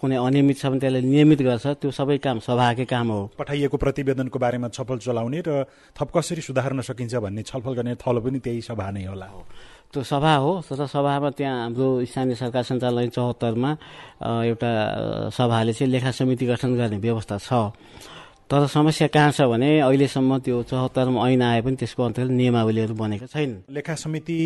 कुनै 0.00 0.16
अनियमित 0.16 0.56
छ 0.56 0.66
भने 0.72 0.80
त्यसलाई 0.80 1.02
नियमित 1.04 1.40
गर्छ 1.44 1.66
त्यो 1.80 1.90
सबै 1.92 2.16
काम 2.20 2.38
सभाकै 2.40 2.84
काम 2.84 3.08
हो। 3.12 3.20
पठाइएको 3.36 3.76
प्रतिवेदनको 3.76 4.38
बारेमा 4.40 4.68
छलफल 4.68 4.98
चलाउने 5.00 5.40
र 5.44 5.64
थप 5.96 6.08
कसरी 6.16 6.40
सुधार्न 6.40 6.80
सकिन्छ 6.80 7.14
भन्ने 7.24 7.42
छलफल 7.44 7.72
गर्ने 7.76 7.94
थलो 8.00 8.20
पनि 8.20 8.38
त्यही 8.40 8.60
सभा 8.64 8.90
नै 8.90 9.04
होला। 9.04 9.26
हो। 9.26 9.40
त्यो 9.92 10.02
सभा 10.02 10.34
हो। 10.36 10.52
तर 10.68 10.86
सभामा 10.86 11.30
त्यहाँ 11.38 11.56
हाम्रो 11.62 12.04
स्थानीय 12.04 12.34
सरकार 12.36 12.62
सञ्चालन 12.62 13.08
चौहत्तरमा 13.16 13.70
एउटा 14.44 14.70
सभाले 15.32 15.72
चाहिँ 15.72 15.90
लेखा 15.92 16.10
समिति 16.10 16.44
गठन 16.46 16.70
गर्ने 16.76 16.98
व्यवस्था 16.98 17.36
छ। 17.38 17.50
तर 18.50 18.66
समस्या 18.70 19.06
कहाँ 19.10 19.30
छ 19.34 19.42
भने 19.50 19.68
अहिलेसम्म 19.82 20.38
त्यो 20.38 20.62
चौहत्तरमा 20.70 21.18
ऐन 21.28 21.42
आए 21.42 21.60
पनि 21.66 21.76
त्यसको 21.82 22.02
अन्तर्गत 22.02 22.30
नियमावलीहरू 22.30 22.94
बनेका 22.94 23.26
छैन। 23.26 23.50
लेखा 23.74 23.94
समिति 23.98 24.36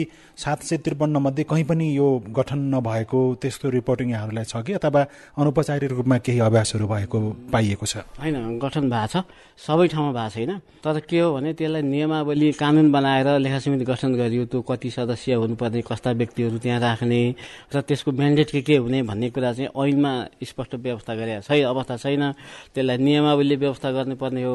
सात 0.40 0.62
सय 0.64 0.76
त्रिपन्न 0.80 1.16
मध्ये 1.20 1.44
कहीँ 1.44 1.64
पनि 1.68 1.84
यो 1.96 2.08
गठन 2.32 2.58
नभएको 2.74 3.20
त्यस्तो 3.36 3.68
रिपोर्टिङ 3.76 4.10
यहाँहरूलाई 4.10 4.44
छ 4.48 4.64
कि 4.64 4.72
अथवा 4.80 5.02
अनौपचारिक 5.36 5.90
रूपमा 5.92 6.16
केही 6.16 6.38
अभ्यासहरू 6.40 6.86
भएको 6.88 7.20
पाइएको 7.52 7.86
छ? 7.86 7.96
होइन 8.16 8.56
गठन 8.56 8.88
भएको 8.88 9.20
छ। 9.20 9.24
सबै 9.60 9.86
ठाउँमा 9.92 10.12
भएको 10.16 10.32
छैन। 10.32 10.52
तर 10.80 11.00
के 11.04 11.20
हो 11.20 11.36
भने 11.36 11.52
त्यसलाई 11.60 11.82
नियमावली 11.84 12.52
कानुन 12.56 12.88
बनाएर 12.92 13.28
लेखा 13.36 13.58
समिति 13.60 13.84
गठन 13.84 14.16
गरियो 14.16 14.44
त्यो 14.48 14.60
कति 14.64 14.90
सदस्य 14.96 15.34
हुनुपर्ने 15.44 15.82
कस्ता 15.84 16.10
व्यक्तिहरू 16.16 16.56
त्यहाँ 16.56 16.80
राख्ने 16.80 17.20
र 17.68 17.80
त्यसको 17.84 18.10
म्यान्डेट 18.16 18.48
के 18.50 18.60
के 18.64 18.76
हुने 18.80 19.02
भन्ने 19.04 19.28
कुरा 19.28 19.52
चाहिँ 19.52 19.68
ऐनमा 19.76 20.12
स्पष्ट 20.40 20.74
व्यवस्था 20.80 21.12
गरेका 21.20 21.40
छैन 21.44 21.68
अवस्था 21.68 21.96
छैन। 22.00 22.32
त्यसलाई 22.72 22.96
नियमावली 22.96 23.56
व्यवस्था 23.60 23.88
व्यवस्था 23.90 23.98
गर्नुपर्ने 23.98 24.42
हो 24.42 24.54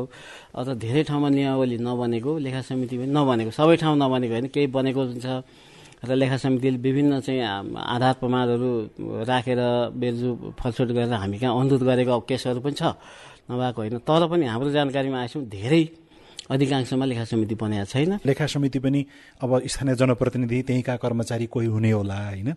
अथवा 0.56 0.74
धेरै 0.80 1.04
ठाउँमा 1.04 1.30
नियमावली 1.30 1.78
नबनेको 1.78 2.32
लेखा 2.40 2.62
समिति 2.64 2.96
पनि 2.98 3.12
नबनेको 3.12 3.52
सबै 3.52 3.76
ठाउँ 3.76 3.98
नबनेको 4.00 4.34
होइन 4.34 4.48
केही 4.56 4.68
बनेको 4.68 5.02
हुन्छ। 5.12 5.28
र 6.06 6.12
लेखा 6.16 6.38
समितिले 6.38 6.78
विभिन्न 6.78 7.20
चाहिँ 7.20 7.42
आधार 7.74 8.14
प्रमाणहरू 8.22 8.70
राखेर 9.26 9.62
बेरजु 9.96 10.30
फलछुट 10.60 10.90
गरेर 10.94 11.14
हामी 11.14 11.38
कहाँ 11.40 11.54
अनुरोध 11.60 11.84
गरेको 11.84 12.20
केसहरू 12.30 12.60
पनि 12.62 12.76
छ 12.78 12.94
नभएको 13.50 13.80
होइन। 13.82 13.98
तर 14.06 14.22
पनि 14.30 14.46
हाम्रो 14.46 14.70
जानकारीमा 14.70 15.18
आएछौँ 15.20 15.44
धेरै 15.50 15.84
अधिकांशमा 16.46 17.06
लेखा 17.06 17.26
समिति 17.26 17.56
बनेको 17.58 17.86
छैन। 17.90 18.12
लेखा 18.22 18.46
समिति 18.46 18.80
पनि 18.80 19.02
अब 19.42 19.50
स्थानीय 19.66 19.96
जनप्रतिनिधि 19.98 20.62
त्यहीँका 20.62 20.96
कर्मचारी 21.02 21.46
कोही 21.50 21.68
हुने 21.68 21.92
होला 21.92 22.18
होइन? 22.30 22.54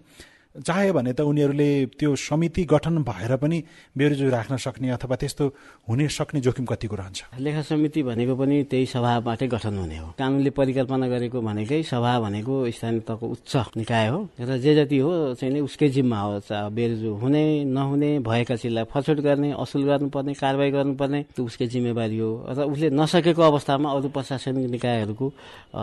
चाह्यो 0.59 0.92
भने 0.92 1.12
त 1.12 1.21
उनीहरूले 1.23 1.71
त्यो 1.99 2.11
समिति 2.18 2.62
गठन 2.64 3.03
भएर 3.03 3.37
पनि 3.38 3.59
बेरोजु 3.94 4.27
राख्न 4.29 4.57
सक्ने 4.57 4.88
अथवा 4.90 5.16
त्यस्तो 5.16 5.44
हुने 5.88 6.09
सक्ने 6.09 6.40
जोखिम 6.40 6.64
कतिको 6.66 6.97
रहन्छ। 6.97 7.38
लेखा 7.38 7.62
समिति 7.62 8.03
भनेको 8.03 8.35
पनि 8.35 8.57
त्यही 8.71 8.87
सभाबाटै 8.87 9.47
गठन 9.47 9.75
हुने 9.79 9.99
हो। 9.99 10.09
कानुनले 10.18 10.51
परिकल्पना 10.51 11.07
गरेको 11.09 11.38
भनेकै 11.40 11.83
सभा 11.83 12.12
भनेको 12.21 12.55
स्थानीय 12.71 13.01
तहको 13.07 13.27
उच्च 13.29 13.53
निकाय 13.77 14.07
हो 14.09 14.18
र 14.40 14.51
जे 14.59 14.73
जति 14.75 14.99
हो 14.99 15.12
चाहिँ 15.38 15.61
उसकै 15.61 15.88
जिम्मा 15.94 16.18
हो। 16.18 16.33
बेरोजु 16.49 17.11
हुने 17.23 17.44
नहुने 17.64 18.11
भएका 18.25 18.57
चिजलाई 18.57 18.85
फलछुट 18.90 19.18
गर्ने 19.21 19.53
असुल 19.55 19.83
गर्नुपर्ने 19.85 20.33
कारवाही 20.35 20.71
गर्नुपर्ने 20.71 21.21
त्यो 21.37 21.44
उसकै 21.44 21.66
जिम्मेवारी 21.71 22.18
हो। 22.18 22.31
र 22.49 22.59
उसले 22.66 22.88
नसकेको 22.90 23.42
अवस्थामा 23.42 23.88
अरू 23.94 24.09
प्रशासनिक 24.11 24.66
निकायहरूको 24.75 25.27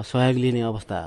सहयोग 0.04 0.38
लिने 0.44 0.62
अवस्था 0.68 0.98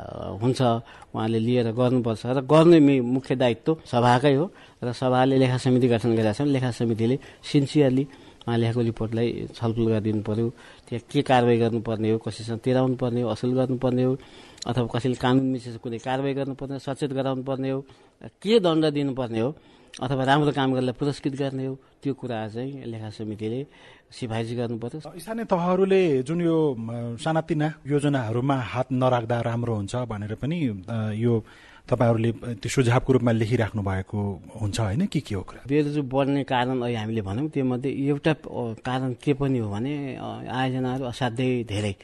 हुन्छ। 0.40 0.60
उहाँले 1.08 1.38
लिएर 1.38 1.72
गर्नुपर्छ 1.72 2.22
र 2.36 2.40
गर्ने 2.44 2.78
मुख्य 3.00 3.34
दायित्व 3.34 3.56
सभाकै 3.66 4.34
हो 4.34 4.46
र 4.84 4.92
सभाले 4.92 5.36
लेखा 5.38 5.56
समिति 5.58 5.88
गठन 5.88 6.10
गरेका 6.14 6.32
छन्। 6.38 6.48
लेखा 6.54 6.70
समितिले 6.70 7.16
सिन्सियरली 7.42 8.04
उहाँले 8.48 8.62
लेखेको 8.62 8.80
रिपोर्टलाई 8.90 9.28
छलफल 9.56 9.86
गरिदिनु 9.92 10.22
पर्यो। 10.22 10.46
त्यहाँ 10.88 11.02
के 11.10 11.20
कारवाही 11.22 11.58
गर्नुपर्ने 11.58 12.08
हो 12.10 12.18
कसैसँग 12.24 12.60
तिराउनु 12.64 12.96
पर्ने 12.96 13.20
हो 13.22 13.28
असुल 13.28 13.52
गर्नुपर्ने 13.60 14.02
हो 14.02 14.12
अथवा 14.66 14.86
कसैले 14.94 15.16
कानुन 15.20 15.46
मिचेर 15.52 15.76
कुनै 15.84 15.98
कारवाही 15.98 16.34
गर्नुपर्ने 16.34 16.74
हो 16.74 16.80
सचेत 16.80 17.12
गराउनु 17.12 17.42
पर्ने 17.42 17.70
हो 17.70 17.80
के 18.42 18.58
दण्ड 18.64 18.84
दिनुपर्ने 18.96 19.40
हो 19.40 19.50
अथवा 20.00 20.24
राम्रो 20.24 20.52
काम 20.52 20.68
गरेर 20.74 20.92
पुरस्कृत 21.00 21.34
गर्ने 21.36 21.66
हो 21.66 21.74
त्यो 22.02 22.14
कुरा 22.14 22.48
चाहिँ 22.54 22.86
लेखा 22.86 23.10
समितिले 23.18 23.60
सिफारिस 24.08 24.52
गर्नु 24.56 24.78
पर्यो 24.78 24.98
स्थानीय 25.18 25.44
तहहरूले 25.44 26.02
जुन 26.22 26.40
यो 26.40 26.56
सानातिना 27.20 27.68
योजनाहरूमा 27.84 28.56
हात 28.72 28.88
नराख्दा 28.92 29.40
राम्रो 29.48 29.74
हुन्छ 29.76 29.94
भनेर 30.08 30.34
पनि 30.40 30.56
यो 31.18 31.34
तपाईँहरूले 31.88 32.30
त्यो 32.60 32.68
सुझावको 32.68 33.10
रूपमा 33.16 33.32
लेखिराख्नु 33.40 33.82
भएको 33.82 34.18
हुन्छ 34.60 34.78
होइन? 34.80 35.02
के 35.08 35.20
के 35.24 35.34
हो 35.34 35.42
कुरा? 35.48 35.60
बेरोजु 35.64 36.02
बढ्ने 36.04 36.42
कारण 36.44 36.76
अहिले 36.84 36.98
हामीले 37.00 37.22
भनौँ 37.24 37.48
त्यो 37.48 37.64
मध्ये 37.64 37.90
एउटा 38.12 38.32
कारण 38.84 39.10
के 39.24 39.32
पनि 39.40 39.58
हो 39.58 39.68
भने 39.72 39.92
आयोजनाहरू 40.20 41.04
असाध्यै 41.12 41.64
धेरै 41.64 41.94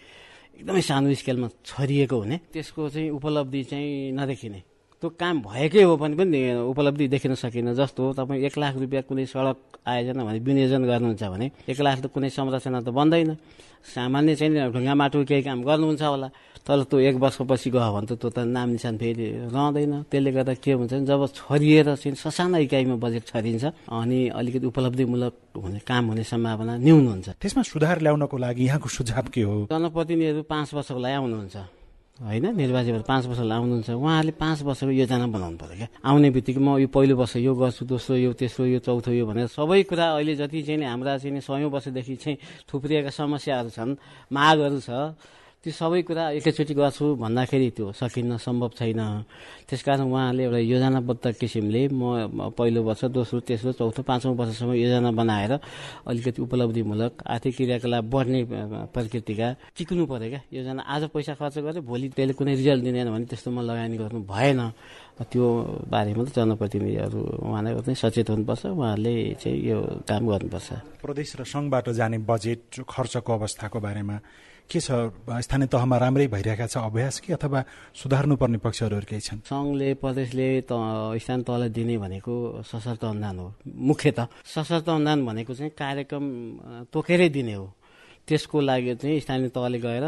एकदमै 0.56 0.82
सानो 0.88 1.12
स्केलमा 1.20 1.48
छरिएको 1.68 2.16
हुने 2.16 2.36
त्यसको 2.52 2.82
चाहिँ 2.94 3.10
उपलब्धि 3.18 3.62
चाहिँ 3.70 4.12
नदेखिने। 4.16 4.60
त्यो 5.04 5.20
काम 5.20 5.36
भएकै 5.44 5.82
हो 5.84 6.00
भने 6.00 6.16
पनि 6.16 6.40
उपलब्धि 6.72 7.04
देखिन 7.12 7.34
सकिन 7.36 7.76
जस्तो 7.76 8.16
तपाईँ 8.16 8.40
एक 8.48 8.56
लाख 8.56 8.74
रुपियाँ 8.80 9.04
कुनै 9.04 9.28
सडक 9.28 9.84
आयोजना 9.84 10.24
भने 10.24 10.38
विनियोजन 10.40 10.82
गर्नुहुन्छ 10.88 11.24
भने 11.28 11.46
एक 11.68 11.80
लाख 11.84 11.98
त 12.00 12.06
कुनै 12.08 12.32
संरचना 12.32 12.80
त 12.80 12.88
बन्दैन। 12.88 13.36
सामान्य 13.84 14.32
चाहिँ 14.40 14.72
ढुङ्गा 14.72 14.94
माटो 14.96 15.28
केही 15.28 15.42
काम 15.44 15.60
गर्नुहुन्छ 15.60 16.02
होला 16.08 16.28
तर 16.64 16.88
त्यो 16.88 16.96
एक 17.12 17.16
वर्षपछि 17.20 17.68
गयो 17.68 17.92
भने 17.92 18.06
त 18.08 18.12
त्यो 18.16 18.28
त 18.32 18.38
नाम 18.48 18.68
निशान 18.80 18.96
फेरि 18.96 19.52
रहँदैन। 19.52 20.08
त्यसले 20.08 20.30
गर्दा 20.32 20.54
के 20.64 20.72
हुन्छ 20.72 20.92
भने 20.96 21.04
जब 21.04 21.20
छरिएर 21.36 21.88
चाहिँ 22.00 22.16
ससाना 22.16 22.64
इकाइमा 22.64 22.96
बजेट 22.96 23.24
छरिन्छ 23.28 23.64
अनि 23.92 24.32
अलिकति 24.40 24.66
उपलब्धिमूलक 24.72 25.34
हुने 25.52 25.80
काम 25.84 26.04
हुने 26.16 26.24
सम्भावना 26.24 26.80
न्यून 26.80 27.04
हुन्छ। 27.12 27.28
त्यसमा 27.36 27.62
सुधार 27.68 28.00
ल्याउनको 28.00 28.36
लागि 28.40 28.62
यहाँको 28.72 28.88
सुझाव 28.88 29.28
के 29.28 29.42
हो? 29.44 29.68
जनप्रतिनिधिहरू 29.68 30.42
पाँच 30.48 30.68
वर्षको 30.74 31.00
लागि 31.04 31.16
आउनुहुन्छ। 31.20 31.83
होइन 32.14 32.46
निर्वाचित 32.56 32.92
भएर 32.94 33.02
पाँच 33.10 33.26
वर्ष 33.26 33.38
आउनुहुन्छ 33.42 33.90
उहाँहरूले 33.90 34.32
पाँच 34.38 34.62
वर्षको 34.62 34.90
योजना 35.02 35.26
बनाउनु 35.34 35.58
पऱ्यो 35.58 35.76
क्या। 35.76 35.88
आउने 35.98 36.30
बित्तिकै 36.30 36.60
म 36.62 36.78
यो 36.78 36.86
पहिलो 36.86 37.14
वर्ष 37.18 37.42
यो 37.42 37.54
गर्छु 37.58 37.82
दोस्रो 37.90 38.14
यो 38.14 38.32
तेस्रो 38.38 38.64
यो 38.70 38.78
चौथो 38.78 39.10
यो 39.10 39.26
भनेर 39.26 39.50
सबै 39.50 39.82
कुरा 39.82 40.06
अहिले 40.14 40.34
जति 40.38 40.62
चाहिँ 40.62 40.86
हाम्रा 40.86 41.18
चाहिँ 41.18 41.42
सयौँ 41.42 41.70
वर्षदेखि 41.74 42.14
चाहिँ 42.14 42.38
थुप्रिएका 42.70 43.10
समस्याहरू 43.10 43.70
छन् 43.74 43.98
मागहरू 44.30 44.78
छ। 44.78 44.90
त्यो 45.64 45.72
सबै 45.72 46.00
कुरा 46.04 46.24
एकैचोटि 46.44 46.74
गर्छु 46.76 47.04
भन्दाखेरि 47.24 47.68
त्यो 47.72 47.96
सकिन्न 47.96 48.36
सम्भव 48.36 48.70
छैन। 48.76 49.00
त्यसकारण 49.64 50.12
उहाँले 50.12 50.42
एउटा 50.44 50.60
योजनाबद्ध 50.60 51.24
किसिमले 51.40 51.88
म 51.88 52.52
पहिलो 52.52 52.80
वर्ष 52.84 53.08
दोस्रो 53.16 53.40
तेस्रो 53.48 53.72
चौथो 53.72 54.02
पाँचौँ 54.04 54.36
वर्षसम्म 54.36 54.76
योजना 54.76 55.10
बनाएर 55.16 55.52
अलिकति 56.04 56.40
उपलब्धिमूलक 56.44 57.12
आर्थिक 57.24 57.52
क्रियाकलाप 57.56 58.04
बढ्ने 58.12 58.40
प्रकृतिका 58.92 59.48
टिक्नु 59.72 60.04
पऱ्यो 60.04 60.28
क्या। 60.28 60.40
योजना 60.52 60.82
आज 60.84 61.02
पैसा 61.08 61.32
खर्च 61.40 61.56
गरेँ 61.64 61.80
भोलि 61.80 62.08
त्यसले 62.12 62.32
कुनै 62.36 62.54
रिजल्ट 62.60 62.84
दिँदैन 62.84 63.08
भने 63.08 63.24
त्यस्तोमा 63.32 63.62
लगानी 63.64 63.96
गर्नु 63.96 64.20
भएन। 64.28 64.60
त्यो 65.16 65.44
बारेमा 65.88 66.22
त 66.28 66.28
जनप्रतिनिधिहरू 66.36 67.20
उहाँलाई 67.40 67.72
चाहिँ 67.88 67.96
सचेत 68.04 68.28
हुनुपर्छ। 68.36 68.62
उहाँहरूले 68.68 69.14
चाहिँ 69.40 69.58
यो 69.64 69.78
काम 70.04 70.22
गर्नुपर्छ। 70.28 70.68
प्रदेश 71.00 71.30
र 71.40 71.42
सङ्घबाट 71.48 71.86
जाने 71.96 72.18
बजेट 72.20 72.84
खर्चको 72.84 73.30
अवस्थाको 73.32 73.78
बारेमा 73.80 74.16
के 74.70 74.80
छ? 74.80 74.90
स्थानीय 75.44 75.68
तहमा 75.68 75.96
राम्रै 75.98 76.26
भइरहेका 76.26 76.66
छ 76.66 76.76
अभ्यास 76.78 77.20
कि 77.20 77.32
अथवा 77.32 77.60
सुधार्नुपर्ने 77.94 78.58
पक्षहरू 78.58 79.00
केही 79.06 79.20
छन्? 79.20 79.40
सङ्घले 79.46 79.94
प्रदेशले 80.02 80.48
त 80.66 80.72
स्थानीय 81.20 81.44
तहलाई 81.44 81.68
दिने 81.68 81.96
भनेको 81.98 82.34
सशर्त 82.64 83.04
अनुदान 83.04 83.38
हो। 83.38 83.48
मुख्यत 83.66 84.18
सशर्त 84.44 84.88
अनुदान 84.88 85.18
भनेको 85.26 85.52
चाहिँ 85.54 85.72
कार्यक्रम 85.78 86.24
तोकेरै 86.92 87.28
दिने 87.28 87.54
हो। 87.54 87.66
त्यसको 88.24 88.60
लागि 88.60 88.94
चाहिँ 88.96 89.20
स्थानीय 89.20 89.48
तहले 89.52 89.78
गएर 89.84 90.06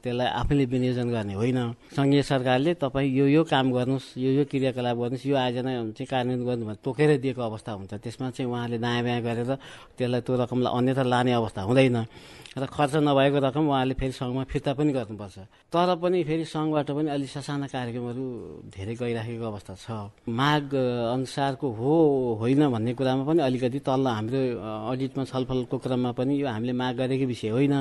त्यसलाई 0.00 0.28
आफैले 0.40 0.64
विनियोजन 0.72 1.08
गर्ने 1.12 1.34
होइन। 1.36 1.58
सङ्घीय 1.92 2.22
सरकारले 2.24 2.72
तपाईँ 2.80 3.12
यो 3.12 3.26
यो 3.28 3.42
काम 3.44 3.66
गर्नुहोस् 3.76 4.16
यो 4.16 4.30
यो 4.40 4.44
क्रियाकलाप 4.48 4.96
गर्नुहोस् 4.96 5.26
यो 5.28 5.36
आयोजना 5.36 5.70
चाहिँ 5.92 6.08
कार्यान्वयन 6.08 6.44
गर्नु 6.48 6.64
भने 6.64 6.80
तोकेर 6.80 7.10
दिएको 7.20 7.42
अवस्था 7.44 7.72
हुन्छ। 7.76 7.92
त्यसमा 8.00 8.30
चाहिँ 8.32 8.48
उहाँले 8.48 8.78
दायाँ 8.80 9.02
बायाँ 9.04 9.20
गरेर 9.20 9.50
त्यसलाई 10.00 10.20
त्यो 10.24 10.34
रकमलाई 10.40 10.72
अन्यथा 10.78 11.02
लाने 11.12 11.32
अवस्था 11.36 11.60
हुँदैन 11.68 11.98
र 12.58 12.64
खर्च 12.66 12.94
नभएको 13.04 13.38
रकम 13.38 13.64
उहाँले 13.68 13.94
फेरि 14.00 14.12
सङ्घमा 14.16 14.42
फिर्ता 14.48 14.72
पनि 14.74 14.90
गर्नुपर्छ। 14.96 15.36
तर 15.70 15.88
पनि 16.02 16.24
फेरि 16.24 16.44
सङ्घबाट 16.48 16.88
पनि 16.90 17.08
अलिक 17.14 17.30
ससाना 17.30 17.66
कार्यक्रमहरू 17.68 18.24
धेरै 18.72 18.94
गइराखेको 18.96 19.44
अवस्था 19.44 19.74
छ। 19.76 19.86
माग 20.26 20.74
अनुसारको 21.14 21.66
हो 21.68 21.92
होइन 22.40 22.62
भन्ने 22.72 22.92
कुरामा 22.98 23.22
पनि 23.28 23.40
अलिकति 23.44 23.78
तल्ल 23.84 24.06
हाम्रो 24.08 24.40
अडिटमा 24.90 25.22
छलफलको 25.30 25.76
क्रममा 25.78 26.10
पनि 26.18 26.32
यो 26.40 26.48
हामीले 26.48 26.72
माग 26.72 26.96
गरेकै 26.98 27.26
विषय 27.30 27.48
होइन। 27.58 27.76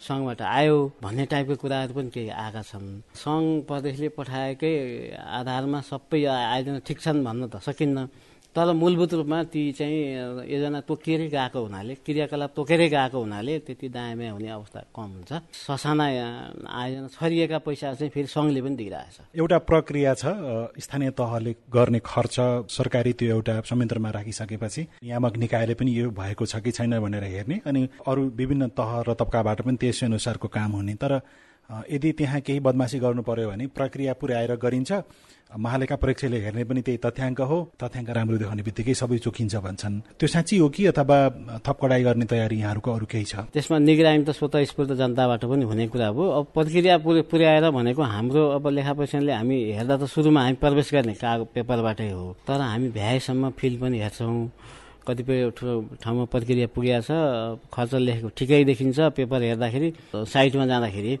सङ्घबाट 0.00 0.40
आयो 0.40 0.76
भन्ने 1.04 1.24
टाइपको 1.28 1.54
कुराहरू 1.60 1.92
पनि 1.92 2.10
केही 2.14 2.32
आएका 2.32 2.62
छन्। 2.70 2.86
सङ्घ 3.20 3.68
प्रदेशले 3.68 4.08
पठाएकै 4.16 4.72
आधारमा 5.38 5.80
सबै 5.84 6.20
आयोजना 6.24 6.80
ठिक 6.88 6.98
छन् 7.04 7.24
भन्न 7.26 7.42
त 7.52 7.60
सकिन्न। 7.60 7.98
तर 8.50 8.72
मूलभूत 8.74 9.12
रूपमा 9.14 9.42
ती 9.46 9.62
चाहिँ 9.78 10.50
योजना 10.50 10.80
तोकिएरै 10.82 11.26
गएको 11.30 11.60
हुनाले 11.62 11.94
क्रियाकलाप 12.02 12.50
तोकेरै 12.56 12.88
गएको 12.90 13.18
हुनाले 13.22 13.58
त्यति 13.62 13.88
दायाँ 13.94 14.30
हुने 14.34 14.48
अवस्था 14.50 14.80
कम 14.90 15.10
हुन्छ। 15.14 15.32
ससाना 15.54 16.04
आयोजना 16.66 17.08
छरिएका 17.14 17.58
पैसा 17.62 17.94
चाहिँ 17.94 18.10
फेरि 18.10 18.26
सङ्घले 18.26 18.60
पनि 18.62 18.76
दिइरहेछ। 18.76 19.38
एउटा 19.38 19.58
प्रक्रिया 19.70 20.14
छ 20.14 20.24
स्थानीय 20.82 21.10
तहले 21.14 21.52
गर्ने 21.70 22.00
खर्च 22.02 22.36
सरकारी 22.66 23.12
त्यो 23.14 23.30
एउटा 23.38 23.54
संयन्त्रमा 23.70 24.10
राखिसकेपछि 24.18 24.82
नियामक 24.98 25.36
निकायले 25.46 25.74
पनि 25.78 25.90
यो 25.94 26.10
भएको 26.10 26.46
छ 26.46 26.58
कि 26.58 26.70
छैन 26.74 26.98
भनेर 26.98 27.24
हेर्ने 27.24 27.60
अनि 27.70 27.88
अरू 28.02 28.22
विभिन्न 28.34 28.68
तह 28.74 28.90
र 29.06 29.14
तब्काबाट 29.14 29.62
पनि 29.62 29.76
त्यसै 29.78 30.06
अनुसारको 30.10 30.48
काम 30.50 30.70
हुने। 30.72 30.94
तर 30.98 31.22
यदि 31.70 32.10
त्यहाँ 32.18 32.40
केही 32.42 32.60
बदमासी 32.66 32.98
गर्नु 32.98 33.22
पर्यो 33.22 33.48
भने 33.50 33.66
प्रक्रिया 33.70 34.12
पुर्याएर 34.18 34.52
गरिन्छ। 34.58 34.92
महालेखा 35.50 35.96
परीक्षाले 35.96 36.38
हेर्ने 36.40 36.64
पनि 36.64 36.80
त्यही 36.86 36.98
तथ्याङ्क 37.02 37.40
हो। 37.40 37.58
तथ्याङ्क 37.74 38.10
राम्रो 38.10 38.36
देखाउने 38.38 38.62
बित्तिकै 38.62 38.94
सबै 38.94 39.18
चोखिन्छ 39.18 39.54
भन्छन्। 39.66 39.94
त्यो 40.18 40.28
साँच्ची 40.30 40.56
हो 40.62 40.68
कि 40.70 40.86
अथवा 40.94 41.18
थप 41.66 41.76
कडाई 41.82 42.02
गर्ने 42.06 42.24
तयारी 42.30 42.56
यहाँहरूको 42.58 42.90
अरू 42.90 43.06
केही 43.10 43.24
छ? 43.24 43.34
त्यसमा 43.50 43.78
निगरानी 43.82 44.22
त 44.24 44.30
स्वतः 44.30 44.64
स्फूर्त 44.70 44.92
जनताबाट 44.94 45.42
पनि 45.50 45.64
हुने 45.66 45.86
कुरा 45.90 46.08
हो। 46.14 46.22
अब 46.38 46.44
प्रक्रिया 46.54 46.98
पुर्याएर 47.02 47.70
भनेको 47.70 48.02
हाम्रो 48.02 48.42
अब 48.56 48.68
लेखा 48.68 48.92
परीक्षणले 48.94 49.32
हामी 49.32 49.58
हेर्दा 49.74 49.96
त 49.96 50.04
सुरुमा 50.06 50.40
हामी 50.40 50.56
प्रवेश 50.62 50.88
गर्ने 50.94 51.14
काग 51.18 51.40
पेपरबाटै 51.54 52.10
हो। 52.14 52.36
तर 52.46 52.60
हामी 52.60 52.88
भ्याएसम्म 52.94 53.50
फिल्ड 53.58 53.80
पनि 53.80 53.98
हेर्छौँ। 53.98 54.38
कतिपय 55.00 55.50
ठाउँमा 55.98 56.24
प्रक्रिया 56.30 56.66
पुगेको 56.70 57.02
छ। 57.02 57.10
खर्च 57.74 57.92
लेखेको 58.06 58.28
ठिकै 58.38 58.62
देखिन्छ। 58.70 58.98
पेपर 59.18 59.42
हेर्दाखेरि 59.42 59.88
साइटमा 60.14 60.66
जाँदाखेरि 60.66 61.12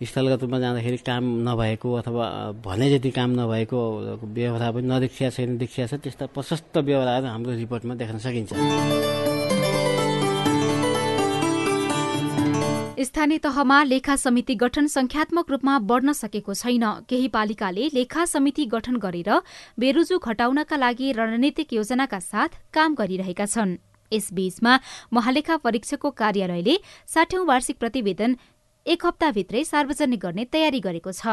स्थलगत 0.00 0.40
रूपमा 0.42 0.58
जाँदाखेरि 0.58 0.96
काम 1.04 1.24
नभएको 1.48 1.92
अथवा 1.94 2.26
भने 2.64 2.88
जति 2.90 3.10
काम 3.12 3.30
नभएको 3.40 3.80
व्यवहार 4.24 4.72
पनि 4.72 4.86
नदेखिया 4.88 5.30
छैन 5.30 5.58
देखिया 5.58 5.86
छ 5.86 5.94
त्यस्ता 6.00 6.26
प्रशस्त 6.32 6.78
व्यवहारहरू 6.78 7.26
हाम्रो 7.26 7.52
रिपोर्टमा 7.56 7.94
देख्न 8.00 8.18
सकिन्छ। 8.18 8.52
स्थानीय 13.00 13.38
तहमा 13.38 13.82
लेखा 13.82 14.16
समिति 14.16 14.54
गठन 14.54 14.86
संख्यात्मक 14.86 15.50
रूपमा 15.50 15.78
बढ्न 15.84 16.12
सकेको 16.12 16.54
छैन। 16.54 16.84
केही 17.08 17.28
पालिकाले 17.28 17.88
लेखा 17.94 18.24
समिति 18.24 18.64
गठन 18.72 18.96
गरेर 18.96 19.30
बेरुजु 19.80 20.18
घटाउनका 20.18 20.76
लागि 20.76 21.12
रणनीतिक 21.12 21.72
योजनाका 21.72 22.18
साथ 22.20 22.60
काम 22.72 22.94
गरिरहेका 22.94 23.46
छन्। 23.46 23.76
यसबीचमा 24.12 24.72
महालेखा 25.12 25.56
परीक्षकको 25.56 26.10
कार्यालयले 26.10 26.76
साठौं 27.06 27.44
वार्षिक 27.46 27.76
प्रतिवेदन 27.78 28.36
एक 28.86 29.04
हप्ताभित्रै 29.06 29.62
सार्वजनिक 29.64 30.20
गर्ने 30.20 30.44
तयारी 30.46 30.78
गरेको 30.80 31.12
छ। 31.12 31.32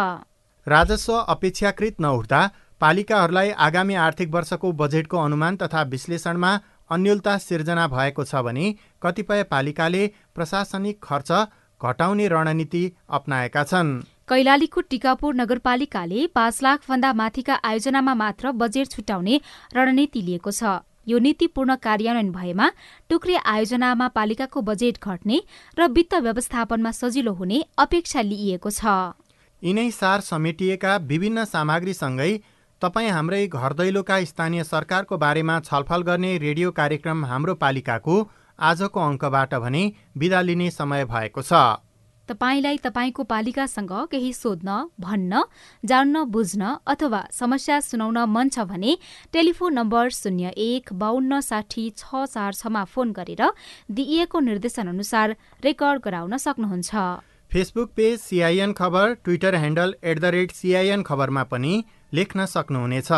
राजस्व 0.68 1.14
अपेक्षाकृत 1.14 2.02
नउठ्दा 2.02 2.40
पालिकाहरूलाई 2.82 3.52
आगामी 3.66 3.96
आर्थिक 3.98 4.30
वर्षको 4.32 4.72
बजेटको 4.74 5.18
अनुमान 5.18 5.56
तथा 5.58 5.82
विश्लेषणमा 5.94 6.52
अन्यलता 6.90 7.38
सिर्जना 7.40 7.88
भएको 7.88 8.24
छ 8.24 8.42
भने 8.44 8.66
कतिपय 9.02 9.44
पालिकाले 9.48 10.04
प्रशासनिक 10.36 11.00
खर्च 11.04 11.32
घटाउने 11.82 12.28
रणनीति 12.28 12.84
अप्नाएका 13.12 13.64
छन्। 13.64 13.96
कैलालीको 14.30 14.82
टिकापुर 14.92 15.36
नगरपालिकाले 15.36 16.28
पाँच 16.36 16.62
लाखभन्दा 16.64 17.14
माथिका 17.14 17.60
आयोजनामा 17.64 18.14
मात्र 18.18 18.52
बजेट 18.60 18.92
छुट्याउने 18.92 19.40
रणनीति 19.74 20.22
लिएको 20.22 20.52
छ। 20.52 20.78
यो 21.08 21.20
नीति 21.20 21.48
पूर्ण 21.50 21.76
कार्यान्वयन 21.78 22.32
भएमा 22.32 22.70
टुक्रे 23.10 23.36
आयोजनामा 23.46 24.08
पालिकाको 24.16 24.62
बजेट 24.64 24.98
घट्ने 25.04 25.42
र 25.78 25.88
वित्त 25.92 26.14
व्यवस्थापनमा 26.24 26.92
सजिलो 26.94 27.34
हुने 27.34 27.64
अपेक्षा 27.80 28.22
लिइएको 28.24 28.70
छ। 28.72 28.86
यिनै 29.62 29.90
सार 29.94 30.22
समेटिएका 30.24 30.96
विभिन्न 31.08 31.46
सामग्रीसँगै 31.48 32.32
तपाईँ 32.82 33.10
हाम्रै 33.10 33.46
घर 33.50 33.74
दैलोका 33.76 34.24
स्थानीय 34.26 34.64
सरकारको 34.66 35.18
बारेमा 35.18 35.60
छलफल 35.62 36.02
गर्ने 36.04 36.38
रेडियो 36.40 36.72
कार्यक्रम 36.74 37.26
हाम्रो 37.26 37.56
पालिकाको 37.58 38.16
आजको 38.60 39.00
अङ्कबाट 39.02 39.54
भने 39.58 39.82
विदा 40.18 40.42
लिने 40.42 40.70
समय 40.72 41.06
भएको 41.08 41.42
छ। 41.42 41.54
तपाईँलाई 42.30 42.78
तपाईँको 42.84 43.24
पालिकासँग 43.26 43.92
केही 44.12 44.32
सोध्न 44.34 44.78
भन्न 45.00 45.42
जान्न 45.84 46.24
बुझ्न 46.32 46.76
अथवा 46.88 47.22
समस्या 47.32 47.80
सुनाउन 47.82 48.18
मन 48.30 48.50
छ 48.50 48.68
भने 48.68 48.98
टेलिफोन 49.34 49.74
नम्बर 49.74 50.10
शून्य 50.12 50.52
एक 50.58 50.94
बाहन्न 50.96 51.40
साठी 51.42 51.90
छ 51.98 52.26
चार 52.28 52.54
छमा 52.54 52.84
फोन 52.86 53.12
गरेर 53.14 53.44
दिइएको 53.92 54.40
निर्देशन 54.42 54.88
अनुसार 54.88 55.36
रेकर्ड 55.64 56.02
गराउन 56.04 56.38
सक्नुहुन्छ। 56.38 56.92
फेसबुक 57.52 57.92
पेज 57.96 58.20
सिआइएन 58.20 58.74
खबर 58.74 59.14
Twitter 59.24 59.56
handle 59.56 59.96
at 60.04 60.20
the 60.20 60.26
rate 60.36 60.52
CIN 60.52 61.04
खबरमा 61.04 61.44
पनि 61.44 61.84
लेख्न 62.14 62.46
सक्नुहुनेछ। 62.48 63.12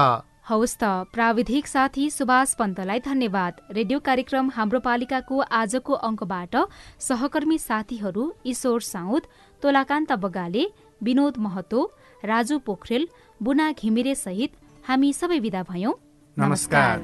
हवस् 0.49 0.77
त 0.81 0.83
प्राविधिक 1.13 1.67
साथी 1.67 2.09
सुभाष 2.09 2.53
पन्तलाई 2.57 2.99
धन्यवाद। 2.99 3.53
रेडियो 3.71 3.99
कार्यक्रम 3.99 4.49
हाम्रो 4.49 4.79
पालिकाको 4.79 5.39
आजको 5.53 5.93
अङ्कबाट 6.01 6.55
सहकर्मी 6.99 7.57
साथीहरू 7.59 8.23
ईश्वर 8.47 8.79
साउद 8.83 9.27
तोलाकान्त 9.63 10.11
बगाले 10.25 10.65
विनोद 11.01 11.37
महतो 11.37 11.83
राजु 12.23 12.57
पोखरेल 12.65 13.07
बुना 13.41 13.71
घिमिरे 13.73 14.15
सहित 14.17 14.57
हामी 14.89 15.13
सबै 15.13 15.39
विदा 15.39 15.63
भयौं। 15.69 15.93
नमस्कार। 16.37 16.95